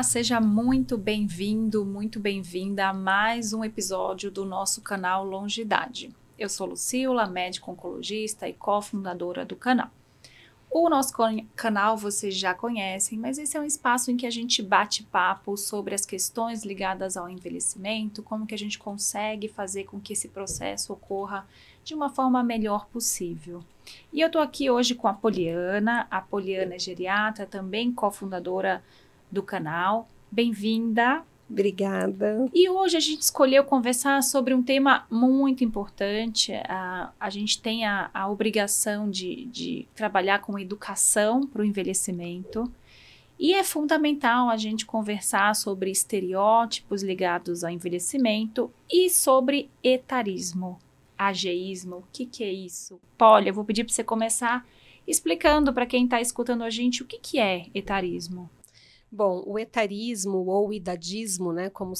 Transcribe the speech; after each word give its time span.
Olá, 0.00 0.04
seja 0.04 0.40
muito 0.40 0.96
bem-vindo, 0.96 1.84
muito 1.84 2.18
bem-vinda 2.18 2.88
a 2.88 2.94
mais 2.94 3.52
um 3.52 3.62
episódio 3.62 4.30
do 4.30 4.46
nosso 4.46 4.80
canal 4.80 5.26
Longidade. 5.26 6.10
Eu 6.38 6.48
sou 6.48 6.68
Lucila, 6.68 7.26
médica 7.26 7.70
oncologista 7.70 8.48
e 8.48 8.54
cofundadora 8.54 9.44
do 9.44 9.54
canal. 9.54 9.90
O 10.70 10.88
nosso 10.88 11.12
canal 11.54 11.98
vocês 11.98 12.34
já 12.34 12.54
conhecem, 12.54 13.18
mas 13.18 13.36
esse 13.36 13.58
é 13.58 13.60
um 13.60 13.64
espaço 13.64 14.10
em 14.10 14.16
que 14.16 14.24
a 14.24 14.30
gente 14.30 14.62
bate 14.62 15.02
papo 15.02 15.54
sobre 15.58 15.94
as 15.94 16.06
questões 16.06 16.64
ligadas 16.64 17.18
ao 17.18 17.28
envelhecimento, 17.28 18.22
como 18.22 18.46
que 18.46 18.54
a 18.54 18.58
gente 18.58 18.78
consegue 18.78 19.48
fazer 19.48 19.84
com 19.84 20.00
que 20.00 20.14
esse 20.14 20.28
processo 20.28 20.94
ocorra 20.94 21.46
de 21.84 21.92
uma 21.92 22.08
forma 22.08 22.42
melhor 22.42 22.86
possível. 22.86 23.62
E 24.10 24.22
eu 24.22 24.28
estou 24.28 24.40
aqui 24.40 24.70
hoje 24.70 24.94
com 24.94 25.08
a 25.08 25.12
Poliana, 25.12 26.06
a 26.10 26.22
Poliana 26.22 26.76
é 26.76 26.78
geriatra, 26.78 27.44
também 27.44 27.92
cofundadora 27.92 28.82
do 29.30 29.42
canal. 29.42 30.08
Bem-vinda. 30.30 31.22
Obrigada. 31.50 32.48
E 32.54 32.68
hoje 32.68 32.96
a 32.96 33.00
gente 33.00 33.22
escolheu 33.22 33.64
conversar 33.64 34.22
sobre 34.22 34.54
um 34.54 34.62
tema 34.62 35.04
muito 35.10 35.64
importante. 35.64 36.52
A, 36.68 37.12
a 37.18 37.28
gente 37.28 37.60
tem 37.60 37.84
a, 37.84 38.08
a 38.14 38.30
obrigação 38.30 39.10
de, 39.10 39.46
de 39.46 39.88
trabalhar 39.94 40.40
com 40.40 40.58
educação 40.58 41.44
para 41.44 41.62
o 41.62 41.64
envelhecimento. 41.64 42.70
E 43.36 43.52
é 43.52 43.64
fundamental 43.64 44.48
a 44.48 44.56
gente 44.56 44.86
conversar 44.86 45.56
sobre 45.56 45.90
estereótipos 45.90 47.02
ligados 47.02 47.64
ao 47.64 47.70
envelhecimento 47.70 48.70
e 48.88 49.10
sobre 49.10 49.68
etarismo, 49.82 50.78
ageísmo. 51.18 51.96
O 51.96 52.04
que, 52.12 52.26
que 52.26 52.44
é 52.44 52.52
isso? 52.52 53.00
Polly, 53.18 53.48
eu 53.48 53.54
vou 53.54 53.64
pedir 53.64 53.82
para 53.82 53.92
você 53.92 54.04
começar 54.04 54.64
explicando 55.06 55.72
para 55.72 55.86
quem 55.86 56.04
está 56.04 56.20
escutando 56.20 56.62
a 56.62 56.70
gente 56.70 57.02
o 57.02 57.06
que, 57.06 57.18
que 57.18 57.40
é 57.40 57.66
etarismo. 57.74 58.48
Bom, 59.12 59.42
o 59.44 59.58
etarismo 59.58 60.46
ou 60.46 60.72
idadismo, 60.72 61.52
né, 61.52 61.68
como 61.68 61.94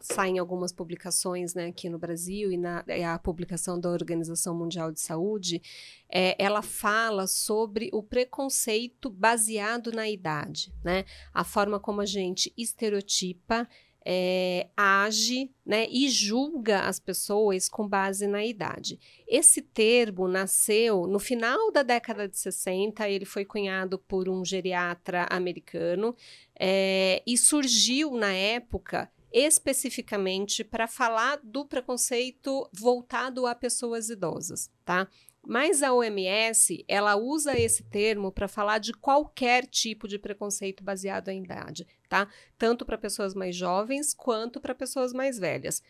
saem 0.00 0.38
algumas 0.38 0.72
publicações 0.72 1.54
né, 1.54 1.66
aqui 1.66 1.90
no 1.90 1.98
Brasil 1.98 2.50
e 2.50 2.56
na 2.56 2.82
a 3.12 3.18
publicação 3.18 3.78
da 3.78 3.90
Organização 3.90 4.56
Mundial 4.56 4.90
de 4.90 4.98
Saúde, 4.98 5.60
é, 6.08 6.34
ela 6.42 6.62
fala 6.62 7.26
sobre 7.26 7.90
o 7.92 8.02
preconceito 8.02 9.10
baseado 9.10 9.92
na 9.92 10.08
idade, 10.08 10.72
né, 10.82 11.04
a 11.34 11.44
forma 11.44 11.78
como 11.78 12.00
a 12.00 12.06
gente 12.06 12.50
estereotipa 12.56 13.68
é, 14.08 14.68
age 14.76 15.50
né, 15.64 15.88
e 15.90 16.08
julga 16.08 16.82
as 16.82 17.00
pessoas 17.00 17.68
com 17.68 17.88
base 17.88 18.28
na 18.28 18.44
idade. 18.44 19.00
Esse 19.26 19.60
termo 19.60 20.28
nasceu 20.28 21.08
no 21.08 21.18
final 21.18 21.72
da 21.72 21.82
década 21.82 22.28
de 22.28 22.38
60, 22.38 23.08
ele 23.08 23.24
foi 23.24 23.44
cunhado 23.44 23.98
por 23.98 24.28
um 24.28 24.44
geriatra 24.44 25.26
americano 25.28 26.14
é, 26.56 27.20
e 27.26 27.36
surgiu 27.36 28.12
na 28.12 28.32
época 28.32 29.10
especificamente 29.32 30.62
para 30.62 30.86
falar 30.86 31.40
do 31.42 31.66
preconceito 31.66 32.70
voltado 32.72 33.44
a 33.44 33.56
pessoas 33.56 34.08
idosas, 34.08 34.70
tá? 34.84 35.08
Mas 35.48 35.80
a 35.80 35.92
OMS, 35.92 36.84
ela 36.88 37.14
usa 37.14 37.56
esse 37.56 37.84
termo 37.84 38.32
para 38.32 38.48
falar 38.48 38.78
de 38.78 38.92
qualquer 38.92 39.64
tipo 39.64 40.08
de 40.08 40.18
preconceito 40.18 40.82
baseado 40.82 41.28
em 41.28 41.44
idade, 41.44 41.86
tá? 42.08 42.28
Tanto 42.58 42.84
para 42.84 42.98
pessoas 42.98 43.32
mais 43.32 43.54
jovens 43.54 44.12
quanto 44.12 44.60
para 44.60 44.74
pessoas 44.74 45.12
mais 45.12 45.38
velhas. 45.38 45.80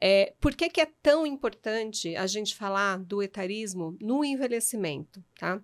É, 0.00 0.32
por 0.40 0.54
que, 0.54 0.70
que 0.70 0.80
é 0.80 0.86
tão 1.02 1.26
importante 1.26 2.14
a 2.14 2.26
gente 2.28 2.54
falar 2.54 2.98
do 3.00 3.20
etarismo 3.20 3.98
no 4.00 4.24
envelhecimento, 4.24 5.22
tá? 5.36 5.60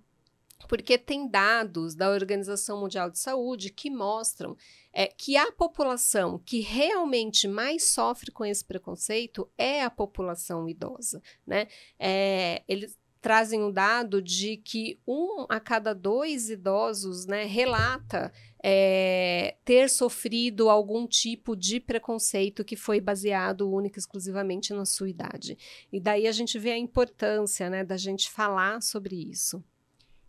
Porque 0.69 0.98
tem 0.98 1.28
dados 1.28 1.94
da 1.94 2.10
Organização 2.10 2.81
Mundial 2.81 3.10
de 3.10 3.20
Saúde 3.20 3.70
que 3.70 3.91
mostram 3.91 4.56
é, 4.93 5.06
que 5.06 5.37
a 5.37 5.53
população 5.53 6.38
que 6.44 6.60
realmente 6.60 7.47
mais 7.47 7.84
sofre 7.84 8.32
com 8.32 8.44
esse 8.44 8.65
preconceito 8.65 9.49
é 9.56 9.84
a 9.84 9.91
população 9.91 10.69
idosa, 10.69 11.22
né? 11.47 11.69
É, 11.97 12.65
eles 12.66 12.99
trazem 13.21 13.62
um 13.62 13.71
dado 13.71 14.22
de 14.22 14.56
que 14.56 14.99
um 15.06 15.47
a 15.49 15.59
cada 15.59 15.94
dois 15.94 16.50
idosos 16.50 17.27
né, 17.27 17.44
relata 17.44 18.32
é, 18.62 19.56
ter 19.65 19.88
sofrido 19.88 20.69
algum 20.69 21.06
tipo 21.06 21.56
de 21.56 21.78
preconceito 21.78 22.65
que 22.65 22.76
foi 22.76 23.00
baseado 23.00 23.71
única 23.71 23.99
e 23.99 24.00
exclusivamente 24.00 24.72
na 24.72 24.84
sua 24.84 25.09
idade. 25.09 25.56
E 25.93 26.00
daí 26.00 26.26
a 26.26 26.32
gente 26.32 26.59
vê 26.59 26.72
a 26.72 26.78
importância 26.78 27.71
né, 27.71 27.84
da 27.84 27.97
gente 27.97 28.31
falar 28.31 28.82
sobre 28.82 29.15
isso. 29.15 29.62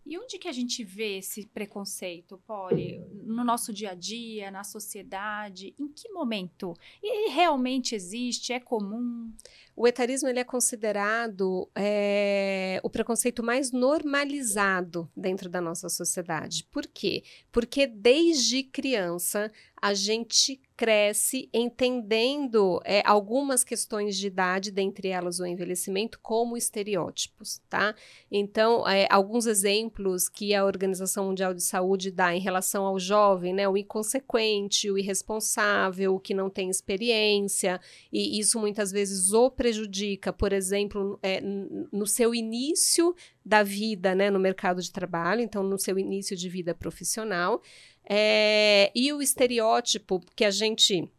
E 0.08 0.18
onde 0.18 0.38
que 0.38 0.48
a 0.48 0.52
gente 0.52 0.82
vê 0.82 1.18
esse 1.18 1.44
preconceito, 1.44 2.40
Polly? 2.46 2.98
No 3.24 3.44
nosso 3.44 3.74
dia 3.74 3.90
a 3.90 3.94
dia, 3.94 4.50
na 4.50 4.64
sociedade? 4.64 5.74
Em 5.78 5.86
que 5.86 6.08
momento? 6.08 6.74
E 7.02 7.28
realmente 7.28 7.94
existe? 7.94 8.54
É 8.54 8.58
comum? 8.58 9.30
O 9.76 9.86
etarismo 9.86 10.26
ele 10.26 10.38
é 10.38 10.44
considerado 10.44 11.68
é, 11.74 12.80
o 12.82 12.88
preconceito 12.88 13.42
mais 13.42 13.70
normalizado 13.70 15.10
dentro 15.14 15.50
da 15.50 15.60
nossa 15.60 15.90
sociedade. 15.90 16.64
Por 16.70 16.86
quê? 16.86 17.22
Porque 17.52 17.86
desde 17.86 18.62
criança 18.62 19.52
a 19.76 19.92
gente 19.92 20.58
cresce 20.78 21.50
entendendo 21.52 22.80
é, 22.84 23.02
algumas 23.04 23.64
questões 23.64 24.16
de 24.16 24.28
idade, 24.28 24.70
dentre 24.70 25.08
elas 25.08 25.40
o 25.40 25.44
envelhecimento, 25.44 26.20
como 26.22 26.56
estereótipos, 26.56 27.60
tá? 27.68 27.96
Então, 28.30 28.88
é, 28.88 29.08
alguns 29.10 29.46
exemplos 29.46 30.28
que 30.28 30.54
a 30.54 30.64
Organização 30.64 31.26
Mundial 31.26 31.52
de 31.52 31.64
Saúde 31.64 32.12
dá 32.12 32.32
em 32.32 32.38
relação 32.38 32.86
ao 32.86 32.96
jovem, 32.96 33.52
né? 33.52 33.68
O 33.68 33.76
inconsequente, 33.76 34.88
o 34.88 34.96
irresponsável, 34.96 36.14
o 36.14 36.20
que 36.20 36.32
não 36.32 36.48
tem 36.48 36.70
experiência, 36.70 37.80
e 38.12 38.38
isso 38.38 38.60
muitas 38.60 38.92
vezes 38.92 39.32
o 39.32 39.50
prejudica, 39.50 40.32
por 40.32 40.52
exemplo, 40.52 41.18
é, 41.24 41.40
no 41.40 42.06
seu 42.06 42.32
início 42.32 43.16
da 43.44 43.62
vida, 43.62 44.14
né, 44.14 44.30
no 44.30 44.38
mercado 44.38 44.82
de 44.82 44.92
trabalho, 44.92 45.40
então 45.40 45.62
no 45.62 45.78
seu 45.78 45.98
início 45.98 46.36
de 46.36 46.50
vida 46.50 46.74
profissional. 46.74 47.62
É, 48.08 48.90
e 48.94 49.12
o 49.12 49.20
estereótipo 49.20 50.20
que 50.34 50.44
a 50.44 50.50
gente 50.50 51.10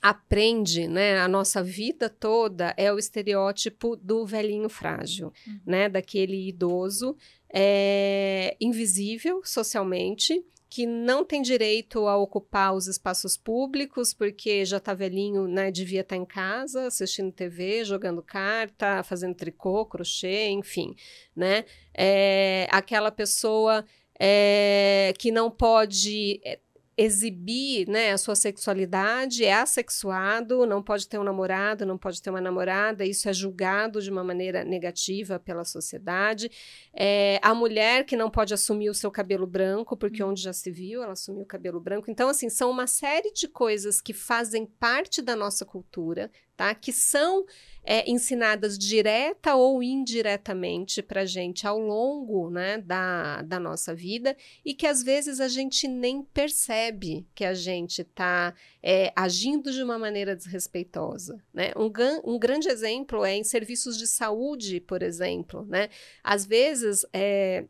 aprende, 0.00 0.86
né, 0.86 1.18
a 1.18 1.28
nossa 1.28 1.62
vida 1.62 2.10
toda 2.10 2.74
é 2.76 2.92
o 2.92 2.98
estereótipo 2.98 3.96
do 3.96 4.26
velhinho 4.26 4.68
frágil, 4.68 5.32
uhum. 5.46 5.60
né, 5.66 5.88
daquele 5.88 6.48
idoso 6.48 7.16
é, 7.50 8.56
invisível 8.60 9.40
socialmente, 9.44 10.44
que 10.68 10.86
não 10.86 11.24
tem 11.24 11.40
direito 11.40 12.08
a 12.08 12.16
ocupar 12.16 12.74
os 12.74 12.88
espaços 12.88 13.36
públicos 13.36 14.12
porque 14.12 14.64
já 14.64 14.78
está 14.78 14.92
velhinho, 14.92 15.46
né, 15.46 15.70
devia 15.70 16.00
estar 16.00 16.16
tá 16.16 16.20
em 16.20 16.24
casa 16.26 16.86
assistindo 16.86 17.32
TV, 17.32 17.84
jogando 17.84 18.20
carta, 18.22 19.02
fazendo 19.04 19.34
tricô, 19.34 19.86
crochê, 19.86 20.48
enfim, 20.48 20.94
né, 21.34 21.64
é, 21.96 22.66
aquela 22.70 23.10
pessoa 23.10 23.84
é, 24.18 25.12
que 25.18 25.30
não 25.30 25.50
pode 25.50 26.40
é, 26.44 26.58
exibir 26.96 27.88
né, 27.88 28.12
a 28.12 28.18
sua 28.18 28.36
sexualidade, 28.36 29.44
é 29.44 29.52
assexuado, 29.52 30.64
não 30.64 30.82
pode 30.82 31.08
ter 31.08 31.18
um 31.18 31.24
namorado, 31.24 31.84
não 31.84 31.98
pode 31.98 32.22
ter 32.22 32.30
uma 32.30 32.40
namorada, 32.40 33.04
isso 33.04 33.28
é 33.28 33.32
julgado 33.32 34.00
de 34.00 34.10
uma 34.10 34.22
maneira 34.22 34.64
negativa 34.64 35.38
pela 35.38 35.64
sociedade. 35.64 36.50
É, 36.94 37.40
a 37.42 37.54
mulher 37.54 38.04
que 38.04 38.16
não 38.16 38.30
pode 38.30 38.54
assumir 38.54 38.90
o 38.90 38.94
seu 38.94 39.10
cabelo 39.10 39.46
branco, 39.46 39.96
porque 39.96 40.22
hum. 40.22 40.28
onde 40.28 40.42
já 40.42 40.52
se 40.52 40.70
viu, 40.70 41.02
ela 41.02 41.12
assumiu 41.12 41.42
o 41.42 41.46
cabelo 41.46 41.80
branco. 41.80 42.10
Então, 42.10 42.28
assim, 42.28 42.48
são 42.48 42.70
uma 42.70 42.86
série 42.86 43.32
de 43.32 43.48
coisas 43.48 44.00
que 44.00 44.12
fazem 44.12 44.64
parte 44.64 45.20
da 45.20 45.34
nossa 45.34 45.64
cultura, 45.64 46.30
tá? 46.56 46.74
Que 46.74 46.92
são 46.92 47.44
é, 47.84 48.10
ensinadas 48.10 48.78
direta 48.78 49.54
ou 49.54 49.82
indiretamente 49.82 51.02
para 51.02 51.26
gente 51.26 51.66
ao 51.66 51.78
longo 51.78 52.48
né, 52.50 52.78
da, 52.78 53.42
da 53.42 53.60
nossa 53.60 53.94
vida 53.94 54.34
e 54.64 54.74
que 54.74 54.86
às 54.86 55.02
vezes 55.02 55.38
a 55.38 55.48
gente 55.48 55.86
nem 55.86 56.22
percebe 56.22 57.26
que 57.34 57.44
a 57.44 57.52
gente 57.52 58.00
está 58.00 58.54
é, 58.82 59.12
agindo 59.14 59.70
de 59.70 59.82
uma 59.82 59.98
maneira 59.98 60.34
desrespeitosa. 60.34 61.42
Né? 61.52 61.72
Um, 61.76 61.90
um 62.24 62.38
grande 62.38 62.68
exemplo 62.68 63.24
é 63.24 63.34
em 63.34 63.44
serviços 63.44 63.98
de 63.98 64.06
saúde, 64.06 64.80
por 64.80 65.02
exemplo. 65.02 65.66
Né? 65.66 65.90
Às 66.22 66.46
vezes, 66.46 67.04
é, 67.12 67.66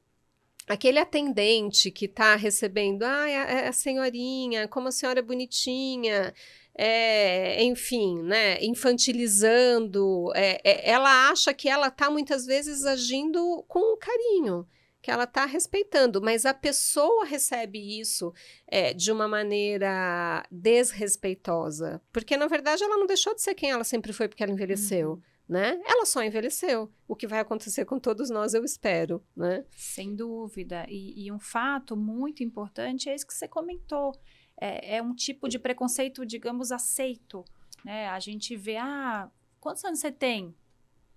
aquele 0.66 0.98
atendente 0.98 1.90
que 1.90 2.06
está 2.06 2.36
recebendo, 2.36 3.02
ah, 3.02 3.68
a 3.68 3.72
senhorinha, 3.72 4.66
como 4.68 4.88
a 4.88 4.92
senhora 4.92 5.18
é 5.18 5.22
bonitinha, 5.22 6.32
é, 6.76 7.62
enfim, 7.62 8.20
né, 8.22 8.62
infantilizando, 8.62 10.32
é, 10.34 10.60
é, 10.64 10.90
ela 10.90 11.30
acha 11.30 11.54
que 11.54 11.68
ela 11.68 11.88
está 11.88 12.10
muitas 12.10 12.44
vezes 12.46 12.84
agindo 12.84 13.64
com 13.68 13.96
carinho, 13.96 14.66
que 15.00 15.10
ela 15.10 15.24
está 15.24 15.44
respeitando, 15.44 16.20
mas 16.20 16.44
a 16.44 16.52
pessoa 16.52 17.24
recebe 17.24 18.00
isso 18.00 18.32
é, 18.66 18.92
de 18.92 19.12
uma 19.12 19.28
maneira 19.28 20.44
desrespeitosa, 20.50 22.02
porque 22.12 22.36
na 22.36 22.46
verdade 22.46 22.82
ela 22.82 22.96
não 22.96 23.06
deixou 23.06 23.34
de 23.34 23.42
ser 23.42 23.54
quem 23.54 23.70
ela 23.70 23.84
sempre 23.84 24.12
foi 24.12 24.28
porque 24.28 24.42
ela 24.42 24.52
envelheceu. 24.52 25.12
Uhum. 25.12 25.22
Né? 25.46 25.78
Ela 25.84 26.06
só 26.06 26.24
envelheceu. 26.24 26.90
O 27.06 27.14
que 27.14 27.26
vai 27.26 27.38
acontecer 27.38 27.84
com 27.84 27.98
todos 27.98 28.30
nós, 28.30 28.54
eu 28.54 28.64
espero, 28.64 29.22
né? 29.36 29.62
Sem 29.76 30.16
dúvida. 30.16 30.86
E, 30.88 31.26
e 31.26 31.30
um 31.30 31.38
fato 31.38 31.94
muito 31.94 32.42
importante 32.42 33.10
é 33.10 33.14
isso 33.14 33.26
que 33.26 33.34
você 33.34 33.46
comentou 33.46 34.18
é, 34.60 34.96
é 34.96 35.02
um 35.02 35.14
tipo 35.14 35.48
de 35.48 35.58
preconceito, 35.58 36.24
digamos, 36.24 36.72
aceito. 36.72 37.44
Né? 37.84 38.08
A 38.08 38.18
gente 38.20 38.56
vê, 38.56 38.76
ah, 38.76 39.30
quantos 39.60 39.84
anos 39.84 39.98
você 39.98 40.12
tem? 40.12 40.54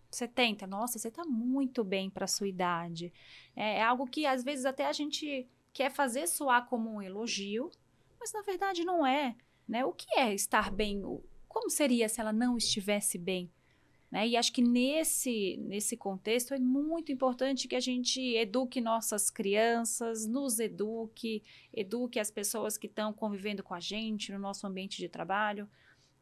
70, 0.09 0.65
nossa, 0.67 0.97
você 0.97 1.09
está 1.09 1.25
muito 1.25 1.83
bem 1.83 2.09
para 2.09 2.27
sua 2.27 2.47
idade. 2.47 3.13
É, 3.55 3.79
é, 3.79 3.83
algo 3.83 4.07
que 4.07 4.25
às 4.25 4.43
vezes 4.43 4.65
até 4.65 4.85
a 4.85 4.93
gente 4.93 5.47
quer 5.73 5.91
fazer 5.91 6.27
soar 6.27 6.65
como 6.67 6.89
um 6.89 7.01
elogio, 7.01 7.69
mas 8.19 8.31
na 8.33 8.41
verdade 8.41 8.83
não 8.83 9.05
é. 9.05 9.35
Né? 9.67 9.85
O 9.85 9.91
que 9.91 10.07
é 10.17 10.33
estar 10.33 10.71
bem? 10.71 11.01
Como 11.47 11.69
seria 11.69 12.07
se 12.07 12.21
ela 12.21 12.31
não 12.31 12.57
estivesse 12.57 13.17
bem? 13.17 13.51
Né? 14.11 14.27
E 14.27 14.37
acho 14.37 14.53
que 14.53 14.61
nesse, 14.61 15.57
nesse 15.57 15.97
contexto 15.97 16.53
é 16.53 16.59
muito 16.59 17.11
importante 17.11 17.67
que 17.67 17.75
a 17.75 17.79
gente 17.79 18.21
eduque 18.35 18.79
nossas 18.79 19.29
crianças, 19.29 20.25
nos 20.25 20.59
eduque, 20.59 21.43
eduque 21.73 22.19
as 22.19 22.31
pessoas 22.31 22.77
que 22.77 22.87
estão 22.87 23.11
convivendo 23.11 23.63
com 23.63 23.73
a 23.73 23.79
gente 23.79 24.31
no 24.31 24.39
nosso 24.39 24.65
ambiente 24.65 24.97
de 24.97 25.09
trabalho. 25.09 25.69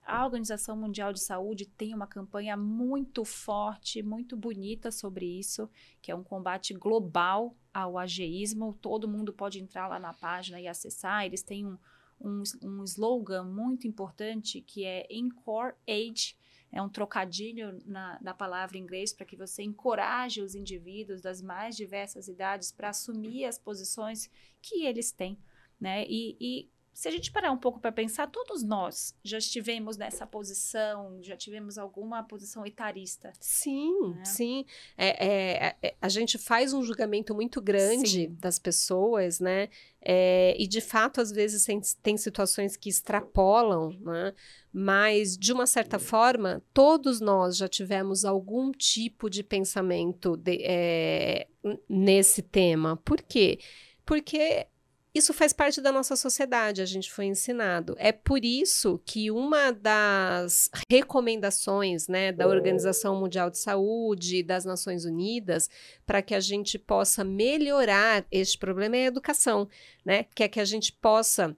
A 0.04 0.24
Organização 0.24 0.78
Mundial 0.78 1.12
de 1.12 1.20
Saúde 1.20 1.66
tem 1.66 1.94
uma 1.94 2.06
campanha 2.06 2.56
muito 2.56 3.26
forte, 3.26 4.04
muito 4.04 4.38
bonita 4.38 4.92
sobre 4.92 5.26
isso, 5.26 5.68
que 6.00 6.12
é 6.12 6.16
um 6.16 6.24
combate 6.24 6.76
global 6.76 7.56
ao 7.74 7.98
ageísmo. 7.98 8.78
Todo 8.82 9.08
mundo 9.08 9.34
pode 9.34 9.60
entrar 9.60 9.88
lá 9.88 10.00
na 10.00 10.14
página 10.14 10.62
e 10.62 10.68
acessar. 10.68 11.26
Eles 11.26 11.42
têm 11.42 11.66
um, 11.66 11.78
um, 12.22 12.44
um 12.62 12.84
slogan 12.84 13.46
muito 13.46 13.88
importante 13.88 14.62
que 14.62 14.86
é 14.86 15.08
Encore 15.10 15.74
Age, 15.90 16.36
é 16.76 16.82
um 16.82 16.90
trocadilho 16.90 17.82
na, 17.86 18.20
na 18.22 18.34
palavra 18.34 18.78
em 18.78 18.82
inglês 18.82 19.14
para 19.14 19.26
que 19.26 19.38
você 19.38 19.64
encoraje 19.64 20.42
os 20.42 20.56
indivíduos 20.56 21.22
das 21.22 21.42
mais 21.42 21.74
diversas 21.74 22.28
idades 22.28 22.70
para 22.70 22.90
assumir 22.90 23.46
as 23.46 23.58
posições 23.58 24.30
que 24.62 24.86
eles 24.86 25.10
têm. 25.10 25.40
Né? 25.80 26.06
E, 26.06 26.36
e 26.38 26.70
se 26.96 27.10
a 27.10 27.12
gente 27.12 27.30
parar 27.30 27.52
um 27.52 27.58
pouco 27.58 27.78
para 27.78 27.92
pensar, 27.92 28.26
todos 28.28 28.64
nós 28.64 29.14
já 29.22 29.38
estivemos 29.38 29.98
nessa 29.98 30.26
posição, 30.26 31.20
já 31.22 31.36
tivemos 31.36 31.78
alguma 31.78 32.24
posição 32.24 32.66
etarista. 32.66 33.34
Sim, 33.38 34.14
né? 34.16 34.24
sim. 34.24 34.66
É, 34.98 35.28
é, 35.28 35.76
é, 35.84 35.96
a 36.02 36.08
gente 36.08 36.38
faz 36.38 36.72
um 36.72 36.82
julgamento 36.82 37.36
muito 37.36 37.62
grande 37.62 38.08
sim. 38.08 38.38
das 38.40 38.58
pessoas, 38.58 39.42
né? 39.42 39.68
É, 40.02 40.56
e 40.58 40.66
de 40.66 40.80
fato, 40.80 41.20
às 41.20 41.34
vezes 41.34 41.66
tem, 41.66 41.82
tem 42.02 42.16
situações 42.16 42.78
que 42.78 42.88
extrapolam, 42.88 43.90
né? 44.00 44.34
Mas, 44.72 45.38
de 45.38 45.52
uma 45.52 45.68
certa 45.68 46.00
forma, 46.00 46.64
todos 46.74 47.20
nós 47.20 47.58
já 47.58 47.68
tivemos 47.68 48.24
algum 48.24 48.72
tipo 48.72 49.30
de 49.30 49.44
pensamento 49.44 50.38
de, 50.38 50.64
é, 50.64 51.48
nesse 51.90 52.42
tema. 52.42 52.96
Por 52.96 53.22
quê? 53.22 53.60
Porque 54.06 54.68
isso 55.16 55.34
faz 55.34 55.54
parte 55.54 55.80
da 55.80 55.94
nossa 55.94 56.18
sociedade, 56.18 56.82
a 56.82 56.86
gente 56.86 57.10
foi 57.10 57.24
ensinado. 57.26 57.96
É 57.98 58.12
por 58.12 58.44
isso 58.44 59.02
que 59.06 59.32
uma 59.32 59.72
das 59.72 60.70
recomendações 60.92 62.10
né, 62.10 62.34
da 62.34 62.46
Organização 62.46 63.18
Mundial 63.18 63.50
de 63.50 63.58
Saúde, 63.58 64.44
das 64.44 64.66
Nações 64.66 65.06
Unidas, 65.06 65.70
para 66.06 66.22
que 66.22 66.36
a 66.36 66.42
gente 66.42 66.78
possa 66.78 67.24
melhorar 67.24 68.26
este 68.30 68.58
problema 68.58 68.98
é 68.98 69.06
a 69.06 69.08
educação, 69.08 69.70
né? 70.04 70.26
Que 70.36 70.44
é 70.44 70.48
que 70.50 70.60
a 70.60 70.66
gente 70.66 70.92
possa 70.92 71.56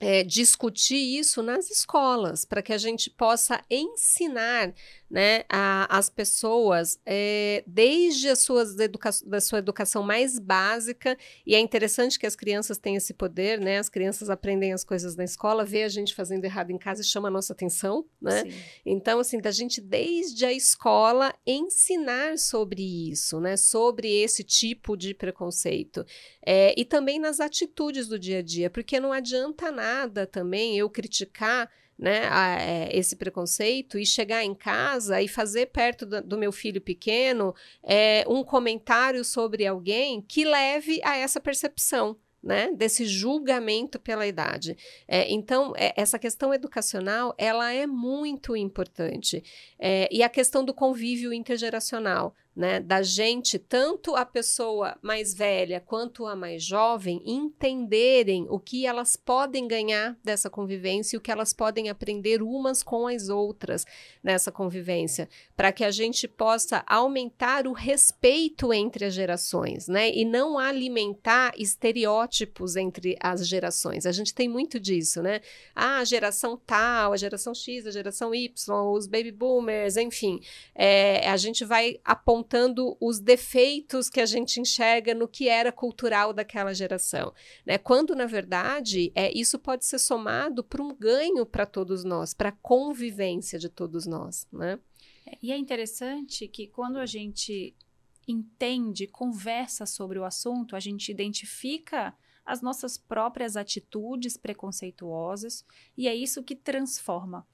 é, 0.00 0.22
discutir 0.22 1.18
isso 1.18 1.42
nas 1.42 1.70
escolas, 1.70 2.44
para 2.44 2.62
que 2.62 2.72
a 2.72 2.78
gente 2.78 3.10
possa 3.10 3.62
ensinar 3.70 4.72
né, 5.10 5.44
a, 5.48 5.96
as 5.96 6.10
pessoas 6.10 6.98
é, 7.06 7.62
desde 7.66 8.28
as 8.28 8.40
suas 8.40 8.78
educa 8.78 9.10
da 9.24 9.40
sua 9.40 9.58
educação 9.58 10.02
mais 10.02 10.38
básica, 10.38 11.16
e 11.46 11.54
é 11.54 11.60
interessante 11.60 12.18
que 12.18 12.26
as 12.26 12.34
crianças 12.34 12.78
têm 12.78 12.96
esse 12.96 13.14
poder, 13.14 13.60
né? 13.60 13.78
As 13.78 13.88
crianças 13.88 14.28
aprendem 14.28 14.72
as 14.72 14.84
coisas 14.84 15.16
na 15.16 15.24
escola, 15.24 15.64
vê 15.64 15.84
a 15.84 15.88
gente 15.88 16.14
fazendo 16.14 16.44
errado 16.44 16.70
em 16.70 16.78
casa 16.78 17.02
e 17.02 17.04
chama 17.04 17.28
a 17.28 17.30
nossa 17.30 17.52
atenção, 17.52 18.04
né? 18.20 18.42
Sim. 18.42 18.52
Então, 18.84 19.20
assim, 19.20 19.40
da 19.40 19.50
gente 19.50 19.80
desde 19.80 20.44
a 20.44 20.52
escola 20.52 21.32
ensinar 21.46 22.38
sobre 22.38 22.82
isso, 23.10 23.40
né? 23.40 23.56
Sobre 23.56 24.08
esse 24.10 24.42
tipo 24.42 24.96
de 24.96 25.14
preconceito. 25.14 26.04
É, 26.44 26.74
e 26.76 26.84
também 26.84 27.18
nas 27.18 27.40
atitudes 27.40 28.08
do 28.08 28.18
dia 28.18 28.38
a 28.38 28.42
dia, 28.42 28.68
porque 28.68 28.98
não 28.98 29.12
adianta 29.12 29.70
nada 29.70 30.26
também 30.26 30.76
eu 30.76 30.90
criticar 30.90 31.70
né, 31.98 32.28
a, 32.28 32.60
é, 32.60 32.96
esse 32.96 33.16
preconceito 33.16 33.98
e 33.98 34.04
chegar 34.04 34.44
em 34.44 34.54
casa 34.54 35.20
e 35.20 35.28
fazer 35.28 35.66
perto 35.66 36.04
do, 36.04 36.22
do 36.22 36.38
meu 36.38 36.52
filho 36.52 36.80
pequeno 36.80 37.54
é, 37.82 38.24
um 38.28 38.44
comentário 38.44 39.24
sobre 39.24 39.66
alguém 39.66 40.20
que 40.20 40.44
leve 40.44 41.00
a 41.02 41.16
essa 41.16 41.40
percepção. 41.40 42.16
Né, 42.42 42.70
desse 42.72 43.04
julgamento 43.06 43.98
pela 43.98 44.24
idade. 44.24 44.76
É, 45.08 45.28
então, 45.32 45.72
é, 45.76 45.92
essa 45.96 46.16
questão 46.16 46.54
educacional, 46.54 47.34
ela 47.36 47.72
é 47.72 47.88
muito 47.88 48.54
importante. 48.54 49.42
É, 49.80 50.08
e 50.12 50.22
a 50.22 50.28
questão 50.28 50.64
do 50.64 50.72
convívio 50.72 51.32
intergeracional, 51.32 52.36
né, 52.56 52.80
da 52.80 53.02
gente, 53.02 53.58
tanto 53.58 54.16
a 54.16 54.24
pessoa 54.24 54.96
mais 55.02 55.34
velha 55.34 55.78
quanto 55.78 56.24
a 56.24 56.34
mais 56.34 56.62
jovem, 56.62 57.20
entenderem 57.26 58.46
o 58.48 58.58
que 58.58 58.86
elas 58.86 59.14
podem 59.14 59.68
ganhar 59.68 60.16
dessa 60.24 60.48
convivência 60.48 61.14
e 61.14 61.18
o 61.18 61.20
que 61.20 61.30
elas 61.30 61.52
podem 61.52 61.90
aprender 61.90 62.40
umas 62.40 62.82
com 62.82 63.06
as 63.06 63.28
outras 63.28 63.84
nessa 64.24 64.50
convivência, 64.50 65.28
para 65.54 65.70
que 65.70 65.84
a 65.84 65.90
gente 65.90 66.26
possa 66.26 66.82
aumentar 66.86 67.66
o 67.66 67.72
respeito 67.74 68.72
entre 68.72 69.04
as 69.04 69.12
gerações, 69.12 69.86
né, 69.86 70.10
e 70.10 70.24
não 70.24 70.58
alimentar 70.58 71.52
estereótipos 71.58 72.74
entre 72.74 73.18
as 73.20 73.46
gerações. 73.46 74.06
A 74.06 74.12
gente 74.12 74.32
tem 74.32 74.48
muito 74.48 74.80
disso, 74.80 75.20
né? 75.20 75.42
Ah, 75.74 75.98
a 75.98 76.04
geração 76.04 76.58
tal, 76.66 77.12
a 77.12 77.16
geração 77.18 77.54
X, 77.54 77.86
a 77.86 77.90
geração 77.90 78.34
Y, 78.34 78.50
os 78.92 79.06
baby 79.06 79.30
boomers, 79.30 79.98
enfim, 79.98 80.40
é, 80.74 81.28
a 81.28 81.36
gente 81.36 81.62
vai 81.62 82.00
apontar 82.02 82.45
apontando 82.46 82.96
os 83.00 83.18
defeitos 83.18 84.08
que 84.08 84.20
a 84.20 84.26
gente 84.26 84.60
enxerga 84.60 85.12
no 85.14 85.26
que 85.26 85.48
era 85.48 85.72
cultural 85.72 86.32
daquela 86.32 86.72
geração, 86.72 87.34
né? 87.66 87.76
Quando 87.76 88.14
na 88.14 88.26
verdade 88.26 89.10
é 89.14 89.36
isso 89.36 89.58
pode 89.58 89.84
ser 89.84 89.98
somado 89.98 90.62
para 90.62 90.82
um 90.82 90.94
ganho 90.94 91.44
para 91.44 91.66
todos 91.66 92.04
nós, 92.04 92.32
para 92.32 92.50
a 92.50 92.56
convivência 92.62 93.58
de 93.58 93.68
todos 93.68 94.06
nós, 94.06 94.46
né? 94.52 94.78
E 95.42 95.50
é 95.50 95.56
interessante 95.56 96.46
que 96.46 96.68
quando 96.68 96.98
a 96.98 97.06
gente 97.06 97.74
entende, 98.28 99.08
conversa 99.08 99.84
sobre 99.84 100.18
o 100.18 100.24
assunto, 100.24 100.76
a 100.76 100.80
gente 100.80 101.10
identifica 101.10 102.14
as 102.44 102.62
nossas 102.62 102.96
próprias 102.96 103.56
atitudes 103.56 104.36
preconceituosas 104.36 105.64
e 105.96 106.06
é 106.06 106.14
isso 106.14 106.44
que 106.44 106.54
transforma. 106.54 107.44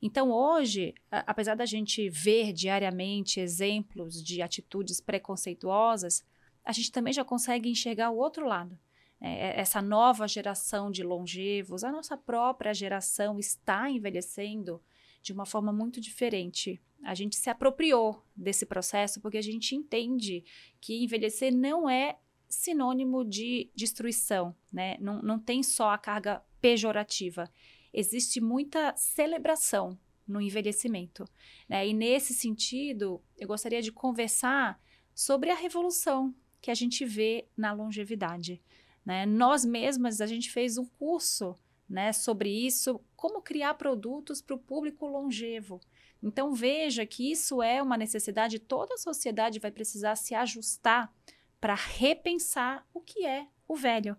Então, 0.00 0.30
hoje, 0.30 0.94
apesar 1.10 1.54
da 1.54 1.64
gente 1.64 2.08
ver 2.08 2.52
diariamente 2.52 3.40
exemplos 3.40 4.22
de 4.22 4.42
atitudes 4.42 5.00
preconceituosas, 5.00 6.24
a 6.64 6.72
gente 6.72 6.92
também 6.92 7.12
já 7.12 7.24
consegue 7.24 7.70
enxergar 7.70 8.10
o 8.10 8.18
outro 8.18 8.46
lado. 8.46 8.78
É, 9.20 9.58
essa 9.58 9.80
nova 9.80 10.28
geração 10.28 10.90
de 10.90 11.02
longevos, 11.02 11.82
a 11.82 11.90
nossa 11.90 12.16
própria 12.16 12.74
geração 12.74 13.38
está 13.38 13.90
envelhecendo 13.90 14.82
de 15.22 15.32
uma 15.32 15.46
forma 15.46 15.72
muito 15.72 16.00
diferente. 16.00 16.80
A 17.02 17.14
gente 17.14 17.36
se 17.36 17.48
apropriou 17.48 18.22
desse 18.36 18.66
processo 18.66 19.20
porque 19.20 19.38
a 19.38 19.42
gente 19.42 19.74
entende 19.74 20.44
que 20.80 21.02
envelhecer 21.02 21.54
não 21.54 21.88
é 21.88 22.18
sinônimo 22.48 23.24
de 23.24 23.70
destruição, 23.74 24.54
né? 24.72 24.96
Não, 25.00 25.20
não 25.22 25.38
tem 25.38 25.62
só 25.62 25.90
a 25.90 25.98
carga 25.98 26.42
pejorativa 26.60 27.50
existe 27.96 28.42
muita 28.42 28.94
celebração 28.94 29.98
no 30.28 30.40
envelhecimento. 30.40 31.24
Né? 31.66 31.88
E 31.88 31.94
nesse 31.94 32.34
sentido, 32.34 33.22
eu 33.38 33.48
gostaria 33.48 33.80
de 33.80 33.90
conversar 33.90 34.78
sobre 35.14 35.50
a 35.50 35.54
revolução 35.54 36.34
que 36.60 36.70
a 36.70 36.74
gente 36.74 37.06
vê 37.06 37.48
na 37.56 37.72
longevidade. 37.72 38.62
Né? 39.04 39.24
Nós 39.24 39.64
mesmas, 39.64 40.20
a 40.20 40.26
gente 40.26 40.50
fez 40.50 40.76
um 40.76 40.84
curso 40.84 41.56
né, 41.88 42.12
sobre 42.12 42.50
isso, 42.50 43.00
como 43.16 43.40
criar 43.40 43.74
produtos 43.74 44.42
para 44.42 44.56
o 44.56 44.58
público 44.58 45.06
longevo. 45.06 45.80
Então 46.22 46.52
veja 46.52 47.06
que 47.06 47.30
isso 47.30 47.62
é 47.62 47.82
uma 47.82 47.96
necessidade, 47.96 48.58
toda 48.58 48.94
a 48.94 48.98
sociedade 48.98 49.58
vai 49.58 49.70
precisar 49.70 50.16
se 50.16 50.34
ajustar 50.34 51.12
para 51.60 51.74
repensar 51.74 52.86
o 52.92 53.00
que 53.00 53.24
é 53.24 53.46
o 53.68 53.76
velho. 53.76 54.16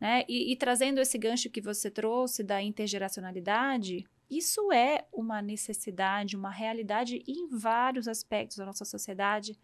Né? 0.00 0.24
E, 0.28 0.52
e 0.52 0.56
trazendo 0.56 1.00
esse 1.00 1.18
gancho 1.18 1.50
que 1.50 1.60
você 1.60 1.90
trouxe 1.90 2.42
da 2.42 2.62
intergeracionalidade, 2.62 4.06
isso 4.30 4.70
é 4.72 5.06
uma 5.12 5.40
necessidade, 5.40 6.36
uma 6.36 6.50
realidade 6.50 7.22
em 7.26 7.48
vários 7.48 8.06
aspectos 8.06 8.58
da 8.58 8.66
nossa 8.66 8.84
sociedade. 8.84 9.58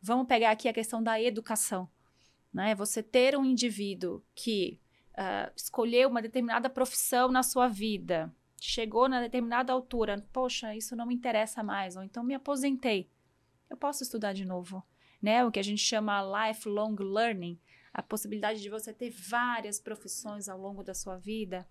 Vamos 0.00 0.26
pegar 0.26 0.50
aqui 0.50 0.68
a 0.68 0.72
questão 0.72 1.02
da 1.02 1.20
educação. 1.20 1.88
Né? 2.52 2.74
Você 2.74 3.02
ter 3.02 3.36
um 3.36 3.44
indivíduo 3.44 4.22
que 4.34 4.80
uh, 5.12 5.52
escolheu 5.56 6.08
uma 6.08 6.22
determinada 6.22 6.68
profissão 6.68 7.30
na 7.30 7.42
sua 7.42 7.68
vida, 7.68 8.34
chegou 8.60 9.08
na 9.08 9.20
determinada 9.20 9.72
altura, 9.72 10.26
poxa, 10.32 10.74
isso 10.74 10.96
não 10.96 11.06
me 11.06 11.14
interessa 11.14 11.62
mais, 11.62 11.96
ou 11.96 12.02
então 12.02 12.24
me 12.24 12.34
aposentei. 12.34 13.08
Eu 13.70 13.76
posso 13.76 14.02
estudar 14.02 14.32
de 14.32 14.44
novo. 14.44 14.82
Né? 15.22 15.44
O 15.44 15.50
que 15.50 15.58
a 15.58 15.64
gente 15.64 15.82
chama 15.82 16.48
lifelong 16.48 16.96
learning 16.98 17.58
a 17.98 18.02
possibilidade 18.02 18.62
de 18.62 18.70
você 18.70 18.92
ter 18.92 19.10
várias 19.10 19.80
profissões 19.80 20.48
ao 20.48 20.56
longo 20.56 20.84
da 20.84 20.94
sua 20.94 21.16
vida. 21.16 21.68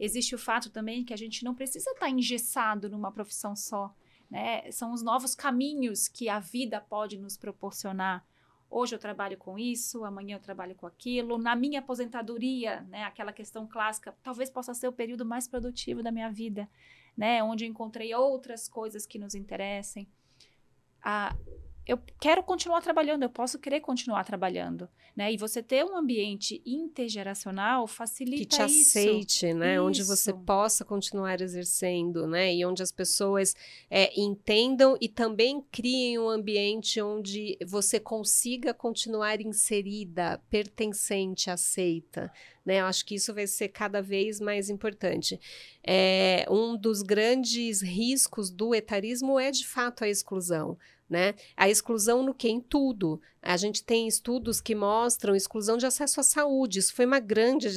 existe 0.00 0.34
o 0.34 0.38
fato 0.38 0.70
também 0.70 1.04
que 1.04 1.12
a 1.12 1.16
gente 1.18 1.44
não 1.44 1.54
precisa 1.54 1.90
estar 1.90 2.06
tá 2.06 2.10
engessado 2.10 2.88
numa 2.88 3.12
profissão 3.12 3.54
só. 3.54 3.94
Né? 4.30 4.70
São 4.72 4.90
os 4.94 5.02
novos 5.02 5.34
caminhos 5.34 6.08
que 6.08 6.30
a 6.30 6.38
vida 6.38 6.80
pode 6.80 7.18
nos 7.18 7.36
proporcionar. 7.36 8.26
Hoje 8.70 8.94
eu 8.94 8.98
trabalho 8.98 9.36
com 9.36 9.58
isso, 9.58 10.02
amanhã 10.02 10.36
eu 10.36 10.40
trabalho 10.40 10.74
com 10.74 10.86
aquilo. 10.86 11.36
Na 11.36 11.54
minha 11.54 11.80
aposentadoria, 11.80 12.80
né, 12.88 13.04
aquela 13.04 13.32
questão 13.32 13.66
clássica, 13.66 14.16
talvez 14.22 14.48
possa 14.48 14.72
ser 14.72 14.88
o 14.88 14.92
período 14.92 15.26
mais 15.26 15.46
produtivo 15.46 16.02
da 16.02 16.10
minha 16.10 16.30
vida, 16.30 16.66
né, 17.14 17.42
onde 17.42 17.66
eu 17.66 17.68
encontrei 17.68 18.14
outras 18.14 18.66
coisas 18.66 19.06
que 19.06 19.18
nos 19.18 19.34
interessem. 19.34 20.08
Ah, 21.02 21.36
eu 21.86 21.98
quero 22.20 22.42
continuar 22.42 22.80
trabalhando, 22.80 23.22
eu 23.22 23.30
posso 23.30 23.60
querer 23.60 23.80
continuar 23.80 24.24
trabalhando, 24.24 24.88
né? 25.14 25.32
E 25.32 25.36
você 25.36 25.62
ter 25.62 25.84
um 25.84 25.96
ambiente 25.96 26.60
intergeracional 26.66 27.86
facilita 27.86 28.38
que 28.38 28.46
te 28.46 28.62
isso. 28.62 28.98
aceite, 28.98 29.54
né? 29.54 29.74
Isso. 29.74 29.84
Onde 29.84 30.02
você 30.02 30.32
possa 30.32 30.84
continuar 30.84 31.40
exercendo, 31.40 32.26
né? 32.26 32.52
E 32.52 32.66
onde 32.66 32.82
as 32.82 32.90
pessoas 32.90 33.54
é, 33.88 34.12
entendam 34.20 34.98
e 35.00 35.08
também 35.08 35.64
criem 35.70 36.18
um 36.18 36.28
ambiente 36.28 37.00
onde 37.00 37.56
você 37.64 38.00
consiga 38.00 38.74
continuar 38.74 39.40
inserida, 39.40 40.42
pertencente, 40.50 41.50
aceita. 41.50 42.32
Né? 42.64 42.80
Eu 42.80 42.86
acho 42.86 43.06
que 43.06 43.14
isso 43.14 43.32
vai 43.32 43.46
ser 43.46 43.68
cada 43.68 44.02
vez 44.02 44.40
mais 44.40 44.68
importante. 44.68 45.38
É, 45.86 46.44
um 46.50 46.76
dos 46.76 47.00
grandes 47.00 47.80
riscos 47.80 48.50
do 48.50 48.74
etarismo 48.74 49.38
é 49.38 49.52
de 49.52 49.64
fato 49.64 50.02
a 50.02 50.08
exclusão 50.08 50.76
né? 51.08 51.34
A 51.56 51.68
exclusão 51.68 52.22
no 52.22 52.34
que? 52.34 52.48
Em 52.48 52.60
tudo. 52.60 53.20
A 53.46 53.56
gente 53.56 53.84
tem 53.84 54.08
estudos 54.08 54.60
que 54.60 54.74
mostram 54.74 55.36
exclusão 55.36 55.76
de 55.76 55.86
acesso 55.86 56.18
à 56.18 56.22
saúde. 56.22 56.80
Isso 56.80 56.92
foi 56.92 57.06
uma 57.06 57.20
grande 57.20 57.68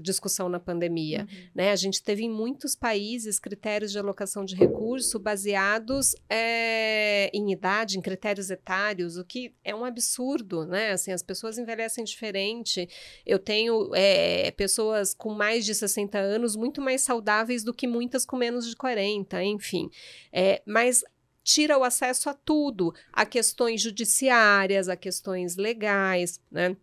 discussão 0.00 0.48
na 0.48 0.58
pandemia. 0.58 1.28
Uhum. 1.30 1.48
Né? 1.54 1.72
A 1.72 1.76
gente 1.76 2.02
teve 2.02 2.24
em 2.24 2.30
muitos 2.30 2.74
países 2.74 3.38
critérios 3.38 3.92
de 3.92 3.98
alocação 3.98 4.46
de 4.46 4.54
recurso 4.54 5.18
baseados 5.18 6.14
é, 6.26 7.30
em 7.34 7.52
idade, 7.52 7.98
em 7.98 8.00
critérios 8.00 8.50
etários, 8.50 9.18
o 9.18 9.24
que 9.24 9.54
é 9.62 9.74
um 9.74 9.84
absurdo, 9.84 10.64
né? 10.64 10.92
Assim, 10.92 11.12
as 11.12 11.22
pessoas 11.22 11.58
envelhecem 11.58 12.02
diferente. 12.02 12.88
Eu 13.26 13.38
tenho 13.38 13.94
é, 13.94 14.50
pessoas 14.52 15.12
com 15.12 15.34
mais 15.34 15.66
de 15.66 15.74
60 15.74 16.18
anos 16.18 16.56
muito 16.56 16.80
mais 16.80 17.02
saudáveis 17.02 17.62
do 17.62 17.74
que 17.74 17.86
muitas 17.86 18.24
com 18.24 18.36
menos 18.36 18.66
de 18.66 18.74
40, 18.74 19.44
enfim. 19.44 19.90
É, 20.32 20.62
mas 20.64 21.04
tira 21.52 21.76
o 21.76 21.84
acesso 21.84 22.30
a 22.30 22.34
tudo, 22.34 22.94
a 23.12 23.26
questões 23.26 23.80
judiciárias, 23.80 24.88
a 24.88 24.96
questões 24.96 25.56
legais, 25.56 26.40
né? 26.50 26.76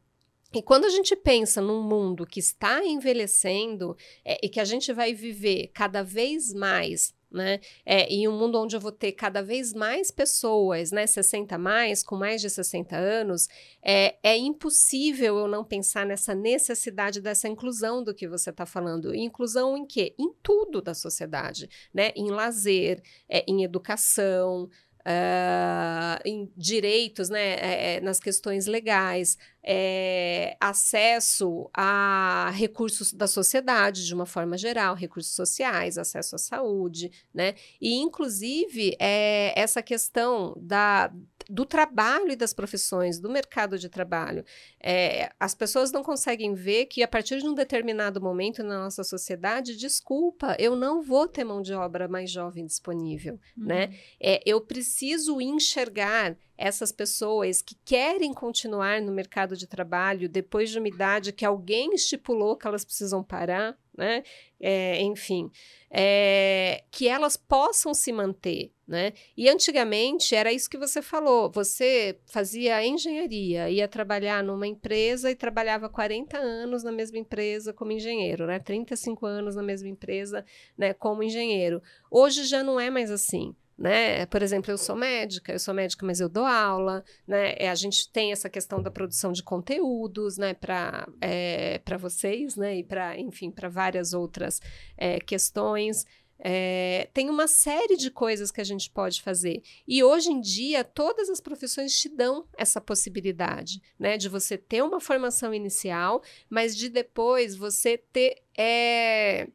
E 0.54 0.62
quando 0.62 0.86
a 0.86 0.90
gente 0.90 1.16
pensa 1.16 1.62
num 1.62 1.84
mundo 1.84 2.26
que 2.26 2.40
está 2.40 2.84
envelhecendo 2.84 3.98
é, 4.24 4.38
e 4.42 4.50
que 4.50 4.60
a 4.60 4.66
gente 4.66 4.94
vai 4.94 5.14
viver 5.14 5.72
cada 5.74 6.04
vez 6.04 6.54
mais 6.54 7.14
né? 7.32 7.60
É, 7.86 8.08
em 8.08 8.28
um 8.28 8.38
mundo 8.38 8.60
onde 8.60 8.76
eu 8.76 8.80
vou 8.80 8.92
ter 8.92 9.12
cada 9.12 9.42
vez 9.42 9.74
mais 9.74 10.12
pessoas, 10.12 10.92
né, 10.92 11.06
60 11.06 11.58
mais, 11.58 12.04
com 12.04 12.16
mais 12.16 12.42
de 12.42 12.50
60 12.50 12.96
anos, 12.96 13.48
é, 13.84 14.16
é 14.24 14.38
impossível 14.38 15.38
eu 15.38 15.48
não 15.48 15.64
pensar 15.64 16.06
nessa 16.06 16.34
necessidade 16.34 17.22
dessa 17.22 17.48
inclusão 17.48 18.04
do 18.04 18.14
que 18.14 18.28
você 18.28 18.50
está 18.50 18.66
falando. 18.66 19.14
Inclusão 19.14 19.78
em 19.78 19.86
quê? 19.86 20.16
Em 20.18 20.32
tudo 20.42 20.82
da 20.82 20.94
sociedade, 20.94 21.70
né? 21.94 22.12
Em 22.16 22.30
lazer, 22.30 23.02
é, 23.30 23.44
em 23.48 23.64
educação, 23.64 24.70
uh, 25.08 26.22
em 26.26 26.52
direitos, 26.56 27.30
né, 27.30 27.54
é, 27.56 27.96
é, 27.96 28.02
nas 28.02 28.20
questões 28.20 28.68
legais, 28.68 29.38
é, 29.64 30.58
acesso 30.60 31.70
a 31.74 32.52
recursos 32.54 33.14
da 33.14 33.28
sociedade 33.28 34.06
de 34.06 34.14
uma 34.14 34.26
forma 34.26 34.58
geral, 34.58 34.96
recursos 34.96 35.34
sociais, 35.34 35.98
acesso 35.98 36.36
à 36.36 36.40
saúde, 36.40 37.10
né? 37.34 37.56
E, 37.82 37.96
inclusive, 37.96 38.96
é, 39.00 39.54
essa 39.60 39.82
questão 39.82 40.54
da, 40.58 41.12
do 41.50 41.66
trabalho 41.66 42.32
e 42.32 42.36
das 42.36 42.54
profissões, 42.54 43.20
do 43.20 43.30
mercado 43.30 43.78
de 43.78 43.90
trabalho. 43.90 44.44
É, 44.82 45.32
as 45.40 45.56
pessoas 45.56 45.92
não 45.92 46.04
conseguem 46.04 46.54
ver 46.54 46.86
que, 46.86 47.04
a 47.04 47.08
partir 47.08 47.40
de 47.40 47.48
um 47.48 47.54
determinado 47.54 48.22
momento 48.22 48.64
na 48.64 48.84
nossa 48.84 49.04
sociedade, 49.04 49.76
desculpa, 49.76 50.56
eu 50.60 50.76
não 50.76 51.02
vou 51.02 51.28
ter 51.28 51.44
mão 51.44 51.62
de 51.62 51.74
obra 51.74 52.08
mais 52.08 52.30
jovem 52.30 52.66
disponível, 52.66 53.40
né? 53.56 53.86
uhum. 53.86 53.92
né? 53.92 54.00
É, 54.20 54.42
eu 54.46 54.62
preciso 54.62 55.40
enxergar 55.42 56.38
essas 56.58 56.92
pessoas 56.92 57.62
que 57.62 57.76
querem 57.86 58.34
continuar 58.34 59.02
no 59.02 59.12
mercado 59.12 59.56
de 59.56 59.68
trabalho 59.68 60.28
depois 60.28 60.72
de 60.72 60.80
uma 60.80 60.88
idade 60.88 61.32
que 61.32 61.46
alguém 61.46 61.94
estipulou 61.94 62.58
que 62.58 62.66
elas 62.66 62.84
precisam 62.84 63.24
parar, 63.24 63.78
né? 63.96 64.24
É, 64.60 65.00
enfim, 65.02 65.52
é, 65.92 66.84
que 66.90 67.08
elas 67.08 67.38
possam 67.38 67.94
se 67.94 68.12
manter, 68.12 68.72
né? 68.88 69.14
E 69.36 69.48
antigamente 69.48 70.34
era 70.34 70.52
isso 70.52 70.70
que 70.70 70.78
você 70.78 71.02
falou: 71.02 71.52
você 71.52 72.18
fazia 72.26 72.84
engenharia, 72.86 73.70
ia 73.70 73.88
trabalhar 73.88 74.44
numa 74.44 74.66
empresa 74.66 75.30
e 75.30 75.36
trabalhava 75.36 75.90
40 75.90 76.38
anos 76.38 76.84
na 76.84 76.92
mesma 76.92 77.20
empresa 77.20 77.72
como 77.72 77.92
engenheiro, 77.92 78.48
né? 78.48 78.58
35 78.58 79.26
anos 79.28 79.56
na 79.56 79.64
mesma 79.64 79.90
empresa, 79.90 80.44
né, 80.76 80.94
como 80.94 81.22
engenheiro. 81.22 81.82
Hoje 82.10 82.46
já 82.46 82.64
não 82.64 82.80
é 82.80 82.90
mais 82.90 83.12
assim 83.12 83.56
né? 83.78 84.26
Por 84.26 84.42
exemplo, 84.42 84.72
eu 84.72 84.78
sou 84.78 84.96
médica, 84.96 85.52
eu 85.52 85.60
sou 85.60 85.74
médica, 85.74 86.06
mas 86.06 86.20
eu 86.20 86.28
dou 86.28 86.46
aula, 86.46 87.04
né? 87.28 87.54
É, 87.58 87.70
a 87.70 87.76
gente 87.76 88.12
tem 88.12 88.32
essa 88.32 88.50
questão 88.50 88.82
da 88.82 88.90
produção 88.90 89.32
de 89.32 89.44
conteúdos, 89.44 90.38
né? 90.38 90.54
Para 90.54 91.08
é, 91.22 91.80
para 91.80 91.98
vocês, 91.98 92.56
né? 92.56 92.78
E 92.78 92.84
para, 92.84 93.18
enfim, 93.20 93.52
para 93.52 93.70
várias 93.70 94.14
outras 94.14 94.60
é, 94.98 95.20
questões. 95.20 96.06
É, 96.40 97.10
tem 97.14 97.30
uma 97.30 97.48
série 97.48 97.98
de 97.98 98.12
coisas 98.12 98.52
que 98.52 98.62
a 98.62 98.64
gente 98.64 98.92
pode 98.92 99.22
fazer. 99.22 99.62
E 99.88 100.04
hoje 100.04 100.32
em 100.32 100.40
dia, 100.40 100.84
todas 100.84 101.30
as 101.30 101.42
profissões 101.42 102.00
te 102.00 102.10
dão 102.10 102.48
essa 102.56 102.80
possibilidade, 102.80 103.82
né? 104.00 104.18
De 104.18 104.30
você 104.30 104.58
ter 104.58 104.84
uma 104.84 105.00
formação 105.00 105.54
inicial, 105.54 106.22
mas 106.50 106.76
de 106.76 106.90
depois 106.90 107.56
você 107.56 107.98
ter. 107.98 108.42
É, 108.58 109.48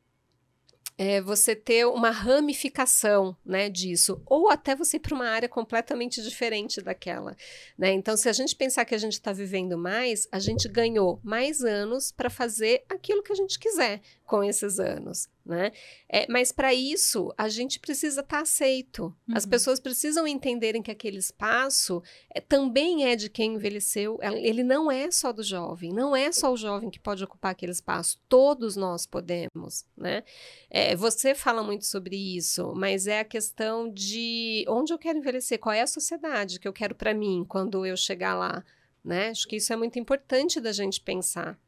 é, 1.03 1.21
você 1.21 1.57
ter 1.57 1.85
uma 1.85 2.11
ramificação 2.11 3.37
né, 3.45 3.69
disso, 3.69 4.23
ou 4.25 4.49
até 4.49 4.77
você 4.77 4.99
ir 4.99 5.01
para 5.01 5.17
uma 5.17 5.29
área 5.29 5.49
completamente 5.49 6.23
diferente 6.23 6.81
daquela. 6.81 7.37
Né? 7.77 7.93
Então, 7.93 8.17
se 8.17 8.29
a 8.29 8.33
gente 8.33 8.55
pensar 8.55 8.85
que 8.85 8.95
a 8.95 8.99
gente 8.99 9.15
está 9.15 9.33
vivendo 9.33 9.77
mais, 9.77 10.29
a 10.31 10.39
gente 10.39 10.69
ganhou 10.69 11.19
mais 11.25 11.65
anos 11.65 12.13
para 12.13 12.31
fazer 12.31 12.85
aquilo 12.89 13.21
que 13.21 13.33
a 13.33 13.37
gente 13.37 13.59
quiser 13.59 14.01
com 14.25 14.45
esses 14.45 14.79
anos 14.79 15.29
né? 15.45 15.73
É, 16.09 16.27
mas 16.29 16.53
para 16.53 16.73
isso 16.73 17.33
a 17.37 17.49
gente 17.49 17.81
precisa 17.81 18.21
estar 18.21 18.37
tá 18.37 18.43
aceito. 18.43 19.05
Uhum. 19.29 19.35
As 19.37 19.45
pessoas 19.45 19.81
precisam 19.81 20.27
entenderem 20.27 20.83
que 20.83 20.91
aquele 20.91 21.19
espaço 21.19 22.03
é, 22.33 22.41
também 22.41 23.05
é 23.05 23.17
de 23.17 23.29
quem 23.29 23.55
envelheceu. 23.55 24.19
Ele 24.23 24.63
não 24.63 24.91
é 24.91 25.11
só 25.11 25.33
do 25.33 25.43
jovem, 25.43 25.93
não 25.93 26.15
é 26.15 26.31
só 26.31 26.53
o 26.53 26.57
jovem 26.57 26.91
que 26.91 27.01
pode 27.01 27.25
ocupar 27.25 27.53
aquele 27.53 27.73
espaço. 27.73 28.21
Todos 28.29 28.77
nós 28.77 29.07
podemos, 29.07 29.85
né? 29.97 30.23
É, 30.71 30.95
você 30.95 31.35
fala 31.35 31.63
muito 31.63 31.85
sobre 31.85 32.17
isso, 32.17 32.73
mas 32.75 33.07
é 33.07 33.21
a 33.21 33.25
questão 33.25 33.93
de 33.93 34.65
onde 34.69 34.93
eu 34.93 34.99
quero 34.99 35.19
envelhecer, 35.19 35.59
qual 35.59 35.73
é 35.73 35.83
a 35.83 35.87
sociedade 35.87 36.61
que 36.61 36.69
eu 36.69 36.73
quero 36.73 36.95
para 36.95 37.13
mim 37.13 37.45
quando 37.49 37.85
eu 37.85 37.97
chegar 37.97 38.35
lá, 38.35 38.65
né? 39.05 39.31
Acho 39.31 39.49
que 39.49 39.57
isso 39.57 39.73
é 39.73 39.77
muito 39.77 39.99
importante 39.99 40.61
da 40.61 40.73
gente 40.73 41.01
pensar. 41.01 41.59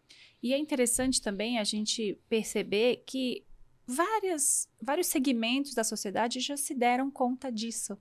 E 0.44 0.52
é 0.52 0.58
interessante 0.58 1.22
também 1.22 1.58
a 1.58 1.64
gente 1.64 2.18
perceber 2.28 3.02
que 3.06 3.42
várias, 3.86 4.68
vários 4.80 5.06
segmentos 5.08 5.74
da 5.74 5.84
sociedade 5.84 6.40
já 6.40 6.56
se 6.56 6.74
deram 6.74 7.10
conta 7.10 7.50
disso, 7.50 7.98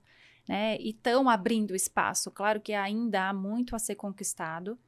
né? 0.48 0.76
E 0.78 0.90
estão 0.90 1.28
abrindo 1.28 1.74
espaço. 1.74 2.30
Claro 2.30 2.60
que 2.60 2.72
ainda 2.72 3.28
há 3.28 3.32
muito 3.32 3.74
a 3.74 3.78
ser 3.78 3.94
conquistado, 3.94 4.78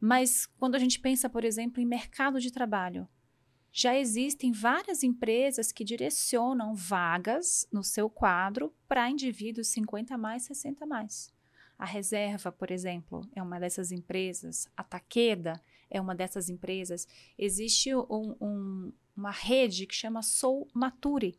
mas 0.00 0.46
quando 0.58 0.74
a 0.74 0.78
gente 0.78 1.00
pensa, 1.00 1.28
por 1.28 1.44
exemplo, 1.44 1.80
em 1.80 1.86
mercado 1.86 2.40
de 2.40 2.50
trabalho, 2.50 3.08
já 3.72 3.96
existem 3.98 4.52
várias 4.52 5.02
empresas 5.02 5.72
que 5.72 5.82
direcionam 5.82 6.74
vagas 6.74 7.66
no 7.72 7.82
seu 7.82 8.08
quadro 8.08 8.72
para 8.86 9.10
indivíduos 9.10 9.66
50 9.68 10.16
mais, 10.16 10.44
60 10.44 10.86
mais. 10.86 11.32
A 11.76 11.84
Reserva, 11.84 12.52
por 12.52 12.70
exemplo, 12.70 13.28
é 13.34 13.42
uma 13.42 13.58
dessas 13.58 13.90
empresas. 13.90 14.68
A 14.76 14.84
Taqueda 14.84 15.60
é 15.90 16.00
uma 16.00 16.14
dessas 16.14 16.48
empresas. 16.48 17.08
Existe 17.36 17.92
um, 17.94 18.36
um, 18.40 18.92
uma 19.16 19.30
rede 19.30 19.86
que 19.86 19.94
chama 19.94 20.22
Sou 20.22 20.68
Mature, 20.72 21.38